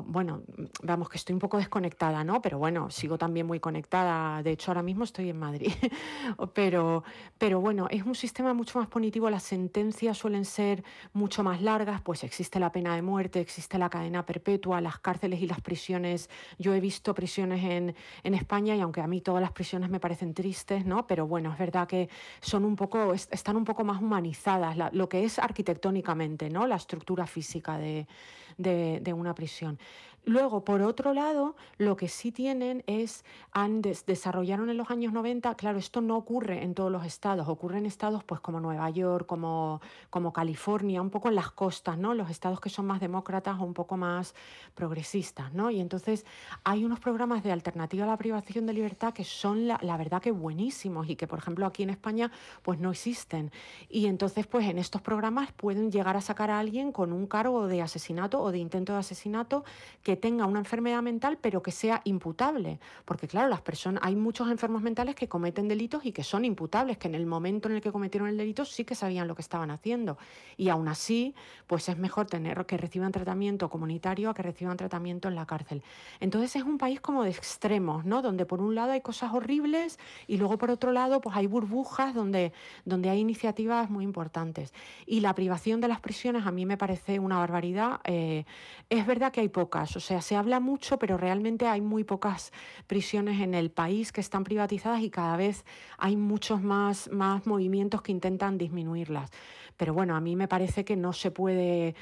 bueno, 0.06 0.42
vamos 0.82 1.08
que 1.08 1.16
estoy 1.18 1.32
un 1.32 1.40
poco 1.40 1.58
desconectada, 1.58 2.22
¿no? 2.22 2.40
pero 2.40 2.58
bueno, 2.58 2.90
sigo 2.90 3.18
también 3.18 3.46
muy 3.46 3.58
conectada. 3.58 4.42
De 4.42 4.52
hecho, 4.52 4.70
ahora 4.70 4.82
mismo 4.82 5.02
estoy 5.02 5.30
en 5.30 5.38
Madrid. 5.38 5.72
pero, 6.54 7.02
pero 7.38 7.60
bueno, 7.60 7.88
es 7.90 8.04
un 8.04 8.14
sistema 8.14 8.54
mucho 8.54 8.78
más 8.78 8.88
punitivo. 8.88 9.28
Las 9.28 9.42
sentencias 9.42 10.16
suelen 10.16 10.44
ser 10.44 10.84
mucho 11.12 11.42
más 11.42 11.60
largas, 11.60 12.00
pues 12.02 12.22
existe 12.22 12.60
la 12.60 12.70
pena 12.70 12.94
de 12.94 13.02
muerte, 13.02 13.40
existe 13.40 13.78
la 13.80 13.90
cadena 13.90 14.24
perpetua, 14.24 14.80
las 14.80 15.00
cárceles 15.00 15.40
y 15.40 15.46
las 15.46 15.60
prisiones. 15.60 16.30
Yo 16.58 16.74
he 16.74 16.80
visto 16.80 17.14
prisiones 17.14 17.64
en, 17.64 17.94
en 18.22 18.34
España 18.34 18.76
y 18.76 18.80
aunque 18.80 19.00
a 19.00 19.06
mí 19.06 19.20
todas 19.20 19.42
las 19.42 19.52
prisiones 19.52 19.90
me 19.90 19.98
parecen 19.98 20.34
tristes, 20.34 20.86
¿no? 20.86 21.06
pero 21.06 21.26
bueno, 21.26 21.52
es 21.52 21.58
verdad 21.58 21.88
que 21.88 22.08
son 22.40 22.64
un 22.64 22.76
poco, 22.76 23.14
están 23.14 23.56
un 23.56 23.64
poco 23.64 23.84
más 23.84 24.00
humanizadas, 24.00 24.76
lo 24.92 25.08
que 25.08 25.24
es 25.24 25.38
arquitectónicamente, 25.38 26.50
¿no? 26.50 26.66
la 26.66 26.76
estructura 26.76 27.26
física 27.26 27.78
de, 27.78 28.06
de 28.60 29.12
una 29.12 29.34
prisión. 29.34 29.78
Luego, 30.26 30.64
por 30.64 30.82
otro 30.82 31.14
lado, 31.14 31.56
lo 31.78 31.96
que 31.96 32.06
sí 32.06 32.30
tienen 32.30 32.84
es, 32.86 33.24
han 33.52 33.80
desarrollaron 33.80 34.68
en 34.68 34.76
los 34.76 34.90
años 34.90 35.14
90, 35.14 35.54
claro, 35.54 35.78
esto 35.78 36.02
no 36.02 36.16
ocurre 36.18 36.62
en 36.62 36.74
todos 36.74 36.92
los 36.92 37.06
estados, 37.06 37.48
ocurre 37.48 37.78
en 37.78 37.86
estados 37.86 38.22
pues 38.22 38.40
como 38.42 38.60
Nueva 38.60 38.90
York, 38.90 39.26
como, 39.26 39.80
como 40.10 40.34
California, 40.34 41.00
un 41.00 41.08
poco 41.08 41.28
en 41.28 41.36
las 41.36 41.50
costas, 41.50 41.96
¿no? 41.96 42.12
Los 42.12 42.28
estados 42.28 42.60
que 42.60 42.68
son 42.68 42.86
más 42.86 43.00
demócratas 43.00 43.58
o 43.58 43.64
un 43.64 43.72
poco 43.72 43.96
más 43.96 44.34
progresistas, 44.74 45.54
¿no? 45.54 45.70
Y 45.70 45.80
entonces 45.80 46.26
hay 46.64 46.84
unos 46.84 47.00
programas 47.00 47.42
de 47.42 47.52
alternativa 47.52 48.04
a 48.04 48.08
la 48.08 48.18
privación 48.18 48.66
de 48.66 48.74
libertad 48.74 49.14
que 49.14 49.24
son 49.24 49.66
la, 49.66 49.80
la 49.82 49.96
verdad 49.96 50.20
que 50.20 50.32
buenísimos 50.32 51.08
y 51.08 51.16
que, 51.16 51.26
por 51.26 51.38
ejemplo, 51.38 51.64
aquí 51.64 51.82
en 51.82 51.90
España 51.90 52.30
pues 52.62 52.78
no 52.78 52.90
existen. 52.90 53.50
Y 53.88 54.04
entonces, 54.04 54.46
pues 54.46 54.68
en 54.68 54.78
estos 54.78 55.00
programas 55.00 55.50
pueden 55.52 55.90
llegar 55.90 56.18
a 56.18 56.20
sacar 56.20 56.50
a 56.50 56.58
alguien 56.58 56.92
con 56.92 57.14
un 57.14 57.26
cargo 57.26 57.68
de 57.68 57.80
asesinato 57.80 58.38
o 58.42 58.49
de 58.52 58.58
intento 58.58 58.92
de 58.92 59.00
asesinato 59.00 59.64
que 60.02 60.16
tenga 60.16 60.46
una 60.46 60.58
enfermedad 60.60 61.02
mental, 61.02 61.38
pero 61.40 61.62
que 61.62 61.70
sea 61.70 62.00
imputable. 62.04 62.78
Porque 63.04 63.28
claro, 63.28 63.48
las 63.48 63.60
personas, 63.60 64.02
hay 64.04 64.16
muchos 64.16 64.50
enfermos 64.50 64.82
mentales 64.82 65.14
que 65.14 65.28
cometen 65.28 65.68
delitos 65.68 66.04
y 66.04 66.12
que 66.12 66.24
son 66.24 66.44
imputables, 66.44 66.98
que 66.98 67.08
en 67.08 67.14
el 67.14 67.26
momento 67.26 67.68
en 67.68 67.76
el 67.76 67.80
que 67.80 67.92
cometieron 67.92 68.28
el 68.28 68.36
delito 68.36 68.64
sí 68.64 68.84
que 68.84 68.94
sabían 68.94 69.28
lo 69.28 69.34
que 69.34 69.42
estaban 69.42 69.70
haciendo. 69.70 70.18
Y 70.56 70.68
aún 70.68 70.88
así, 70.88 71.34
pues 71.66 71.88
es 71.88 71.98
mejor 71.98 72.26
tener 72.26 72.64
que 72.66 72.76
reciban 72.76 73.12
tratamiento 73.12 73.70
comunitario 73.70 74.30
a 74.30 74.34
que 74.34 74.42
reciban 74.42 74.76
tratamiento 74.76 75.28
en 75.28 75.34
la 75.34 75.46
cárcel. 75.46 75.82
Entonces 76.20 76.56
es 76.56 76.62
un 76.62 76.78
país 76.78 77.00
como 77.00 77.24
de 77.24 77.30
extremos, 77.30 78.04
¿no? 78.04 78.22
Donde 78.22 78.46
por 78.46 78.60
un 78.60 78.74
lado 78.74 78.92
hay 78.92 79.00
cosas 79.00 79.32
horribles 79.32 79.98
y 80.26 80.36
luego 80.36 80.58
por 80.58 80.70
otro 80.70 80.92
lado 80.92 81.20
pues 81.20 81.36
hay 81.36 81.46
burbujas 81.46 82.14
donde, 82.14 82.52
donde 82.84 83.10
hay 83.10 83.20
iniciativas 83.20 83.90
muy 83.90 84.04
importantes. 84.04 84.72
Y 85.06 85.20
la 85.20 85.34
privación 85.34 85.80
de 85.80 85.88
las 85.88 86.00
prisiones 86.00 86.46
a 86.46 86.50
mí 86.50 86.66
me 86.66 86.76
parece 86.76 87.18
una 87.18 87.38
barbaridad. 87.38 88.00
Eh, 88.04 88.29
es 88.88 89.06
verdad 89.06 89.32
que 89.32 89.40
hay 89.40 89.48
pocas, 89.48 89.96
o 89.96 90.00
sea, 90.00 90.20
se 90.20 90.36
habla 90.36 90.60
mucho, 90.60 90.98
pero 90.98 91.16
realmente 91.16 91.66
hay 91.66 91.80
muy 91.80 92.04
pocas 92.04 92.52
prisiones 92.86 93.40
en 93.40 93.54
el 93.54 93.70
país 93.70 94.12
que 94.12 94.20
están 94.20 94.44
privatizadas 94.44 95.02
y 95.02 95.10
cada 95.10 95.36
vez 95.36 95.64
hay 95.98 96.16
muchos 96.16 96.62
más, 96.62 97.10
más 97.10 97.46
movimientos 97.46 98.02
que 98.02 98.12
intentan 98.12 98.58
disminuirlas. 98.58 99.30
Pero 99.80 99.94
bueno, 99.94 100.14
a 100.14 100.20
mí 100.20 100.36
me 100.36 100.46
parece 100.46 100.84
que 100.84 100.94
no 100.94 101.14
se 101.14 101.30
puede, 101.30 101.94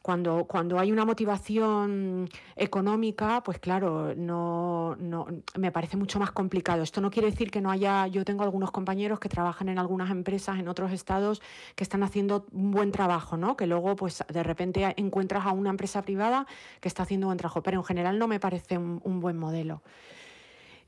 cuando, 0.00 0.46
cuando 0.46 0.78
hay 0.78 0.90
una 0.90 1.04
motivación 1.04 2.30
económica, 2.54 3.42
pues 3.44 3.58
claro, 3.58 4.14
no, 4.16 4.96
no, 4.96 5.26
me 5.58 5.70
parece 5.70 5.98
mucho 5.98 6.18
más 6.18 6.30
complicado. 6.30 6.82
Esto 6.82 7.02
no 7.02 7.10
quiere 7.10 7.30
decir 7.30 7.50
que 7.50 7.60
no 7.60 7.70
haya, 7.70 8.06
yo 8.06 8.24
tengo 8.24 8.42
algunos 8.42 8.70
compañeros 8.70 9.20
que 9.20 9.28
trabajan 9.28 9.68
en 9.68 9.78
algunas 9.78 10.10
empresas 10.10 10.58
en 10.58 10.66
otros 10.66 10.92
estados 10.92 11.42
que 11.74 11.84
están 11.84 12.02
haciendo 12.02 12.46
un 12.52 12.70
buen 12.70 12.90
trabajo, 12.90 13.36
¿no? 13.36 13.54
Que 13.54 13.66
luego, 13.66 13.96
pues 13.96 14.24
de 14.32 14.42
repente 14.42 14.94
encuentras 14.96 15.44
a 15.44 15.52
una 15.52 15.68
empresa 15.76 16.02
privada 16.02 16.46
que 16.80 16.88
está 16.88 17.02
haciendo 17.04 17.26
buen 17.28 17.38
trabajo, 17.38 17.62
pero 17.62 17.78
en 17.78 17.84
general 17.84 18.18
no 18.18 18.26
me 18.28 18.40
parece 18.40 18.78
un 18.78 19.20
buen 19.20 19.38
modelo. 19.38 19.82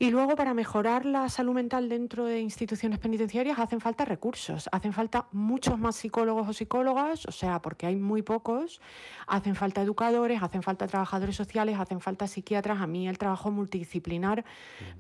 Y 0.01 0.11
luego 0.11 0.37
para 0.37 0.55
mejorar 0.55 1.05
la 1.05 1.29
salud 1.29 1.55
mental 1.55 1.89
dentro 1.89 2.25
de 2.25 2.39
instituciones 2.39 3.01
penitenciarias 3.01 3.59
hacen 3.59 3.81
falta 3.81 4.05
recursos, 4.05 4.69
hacen 4.71 4.93
falta 4.93 5.27
muchos 5.33 5.77
más 5.77 5.97
psicólogos 5.97 6.49
o 6.49 6.53
psicólogas, 6.53 7.27
o 7.27 7.33
sea, 7.33 7.61
porque 7.61 7.87
hay 7.87 7.97
muy 7.97 8.23
pocos, 8.23 8.81
hacen 9.27 9.57
falta 9.57 9.83
educadores, 9.83 10.41
hacen 10.41 10.63
falta 10.63 10.87
trabajadores 10.87 11.35
sociales, 11.35 11.77
hacen 11.81 12.01
falta 12.01 12.29
psiquiatras. 12.29 12.81
A 12.81 12.87
mí 12.87 13.09
el 13.09 13.19
trabajo 13.19 13.51
multidisciplinar 13.51 14.45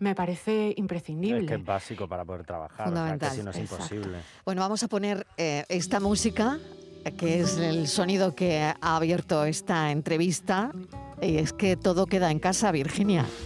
me 0.00 0.16
parece 0.16 0.74
imprescindible. 0.76 1.42
Es 1.42 1.46
que 1.46 1.54
es 1.54 1.64
básico 1.64 2.08
para 2.08 2.24
poder 2.24 2.44
trabajar, 2.44 2.88
o 2.88 3.18
sea, 3.18 3.30
si 3.30 3.42
no 3.44 3.52
es 3.52 3.58
imposible. 3.58 4.18
Bueno, 4.44 4.62
vamos 4.62 4.82
a 4.82 4.88
poner 4.88 5.24
eh, 5.36 5.64
esta 5.68 6.00
música 6.00 6.58
que 7.12 7.40
es 7.40 7.58
el 7.58 7.88
sonido 7.88 8.34
que 8.34 8.60
ha 8.60 8.76
abierto 8.80 9.44
esta 9.44 9.90
entrevista. 9.90 10.72
Y 11.20 11.38
es 11.38 11.52
que 11.52 11.76
todo 11.76 12.06
queda 12.06 12.30
en 12.30 12.38
casa, 12.38 12.70
Virginia. 12.72 13.26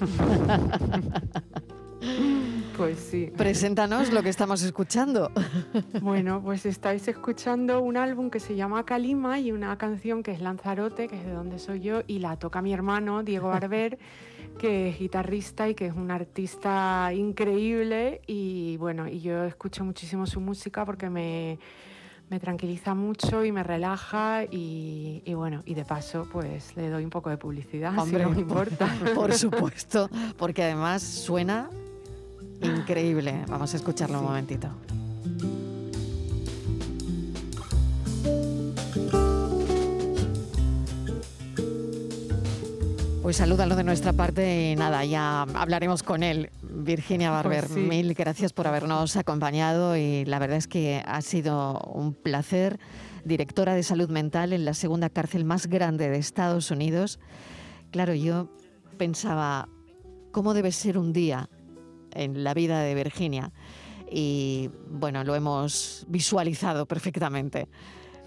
Pues 2.77 2.99
sí. 2.99 3.31
Preséntanos 3.37 4.13
lo 4.13 4.23
que 4.23 4.29
estamos 4.29 4.63
escuchando. 4.63 5.31
Bueno, 6.01 6.41
pues 6.43 6.67
estáis 6.67 7.07
escuchando 7.07 7.81
un 7.81 7.97
álbum 7.97 8.31
que 8.31 8.41
se 8.41 8.57
llama 8.57 8.85
Calima 8.85 9.39
y 9.39 9.53
una 9.53 9.77
canción 9.79 10.23
que 10.23 10.33
es 10.33 10.41
Lanzarote, 10.41 11.07
que 11.07 11.17
es 11.17 11.25
de 11.25 11.33
donde 11.33 11.59
soy 11.59 11.81
yo, 11.81 12.03
y 12.07 12.19
la 12.19 12.37
toca 12.37 12.61
mi 12.61 12.73
hermano 12.73 13.23
Diego 13.23 13.49
Barber, 13.49 13.99
que 14.59 14.89
es 14.89 14.99
guitarrista 14.99 15.69
y 15.69 15.75
que 15.75 15.87
es 15.87 15.95
un 15.95 16.11
artista 16.11 17.13
increíble. 17.15 18.23
Y 18.27 18.77
bueno, 18.79 19.07
y 19.07 19.21
yo 19.21 19.45
escucho 19.45 19.85
muchísimo 19.85 20.27
su 20.27 20.41
música 20.41 20.85
porque 20.85 21.09
me 21.09 21.59
me 22.33 22.41
tranquiliza 22.41 22.95
mucho 22.95 23.45
y 23.45 23.53
me 23.53 23.63
relaja 23.63 24.45
y, 24.51 25.23
bueno, 25.35 25.63
y 25.67 25.75
de 25.75 25.85
paso 25.85 26.27
pues 26.33 26.75
le 26.79 26.89
doy 26.89 27.05
un 27.05 27.11
poco 27.11 27.29
de 27.29 27.37
publicidad, 27.37 27.93
Hombre, 27.99 28.25
si 28.25 28.31
no 28.31 28.35
me 28.35 28.41
importa. 28.41 28.89
Por 29.15 29.35
supuesto, 29.35 30.09
porque 30.39 30.63
además 30.63 31.03
suena 31.03 31.69
increíble. 32.63 33.45
Vamos 33.49 33.75
a 33.75 33.77
escucharlo 33.77 34.21
un 34.21 34.25
momentito. 34.25 34.69
Pues 43.23 43.37
salúdalo 43.37 43.77
de 43.77 43.85
nuestra 43.85 44.13
parte 44.13 44.73
y 44.73 44.75
nada, 44.75 45.05
ya 45.05 45.43
hablaremos 45.43 46.03
con 46.03 46.25
él. 46.25 46.51
Virginia 46.61 47.31
pues 47.31 47.45
Barber, 47.45 47.71
mil 47.71 48.15
gracias 48.15 48.53
por 48.53 48.67
habernos 48.67 49.17
acompañado 49.17 49.97
y 49.97 50.25
la 50.25 50.41
verdad 50.41 50.57
es 50.57 50.67
que 50.67 51.05
ha 51.07 51.23
sido 51.23 51.79
un 51.95 52.15
placer. 52.15 52.81
Directora 53.25 53.77
de 53.77 53.85
salud 53.85 54.11
mental 54.11 54.53
en 54.53 54.65
la 54.65 54.75
segunda 54.75 55.09
cárcel 55.09 55.45
más 55.45 55.69
grande 55.69 56.11
de 56.11 56.19
Estados 56.19 56.73
Unidos. 56.73 57.21
Claro, 57.93 58.13
yo 58.13 58.49
pensaba, 58.99 59.69
¿cómo 60.33 60.53
debe 60.53 60.73
ser 60.73 60.99
un 60.99 61.13
día 61.13 61.49
en 62.15 62.43
la 62.43 62.55
vida 62.55 62.81
de 62.81 62.97
Virginia? 62.97 63.53
Y 64.11 64.69
bueno, 64.91 65.23
lo 65.23 65.37
hemos 65.37 66.05
visualizado 66.09 66.87
perfectamente. 66.87 67.69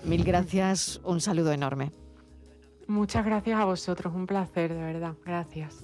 Mil 0.06 0.24
gracias, 0.24 1.02
un 1.04 1.20
saludo 1.20 1.52
enorme. 1.52 1.92
Muchas 2.88 3.26
gracias 3.26 3.60
a 3.60 3.66
vosotros, 3.66 4.14
un 4.14 4.28
placer, 4.28 4.74
de 4.74 4.82
verdad. 4.82 5.16
Gracias. 5.26 5.84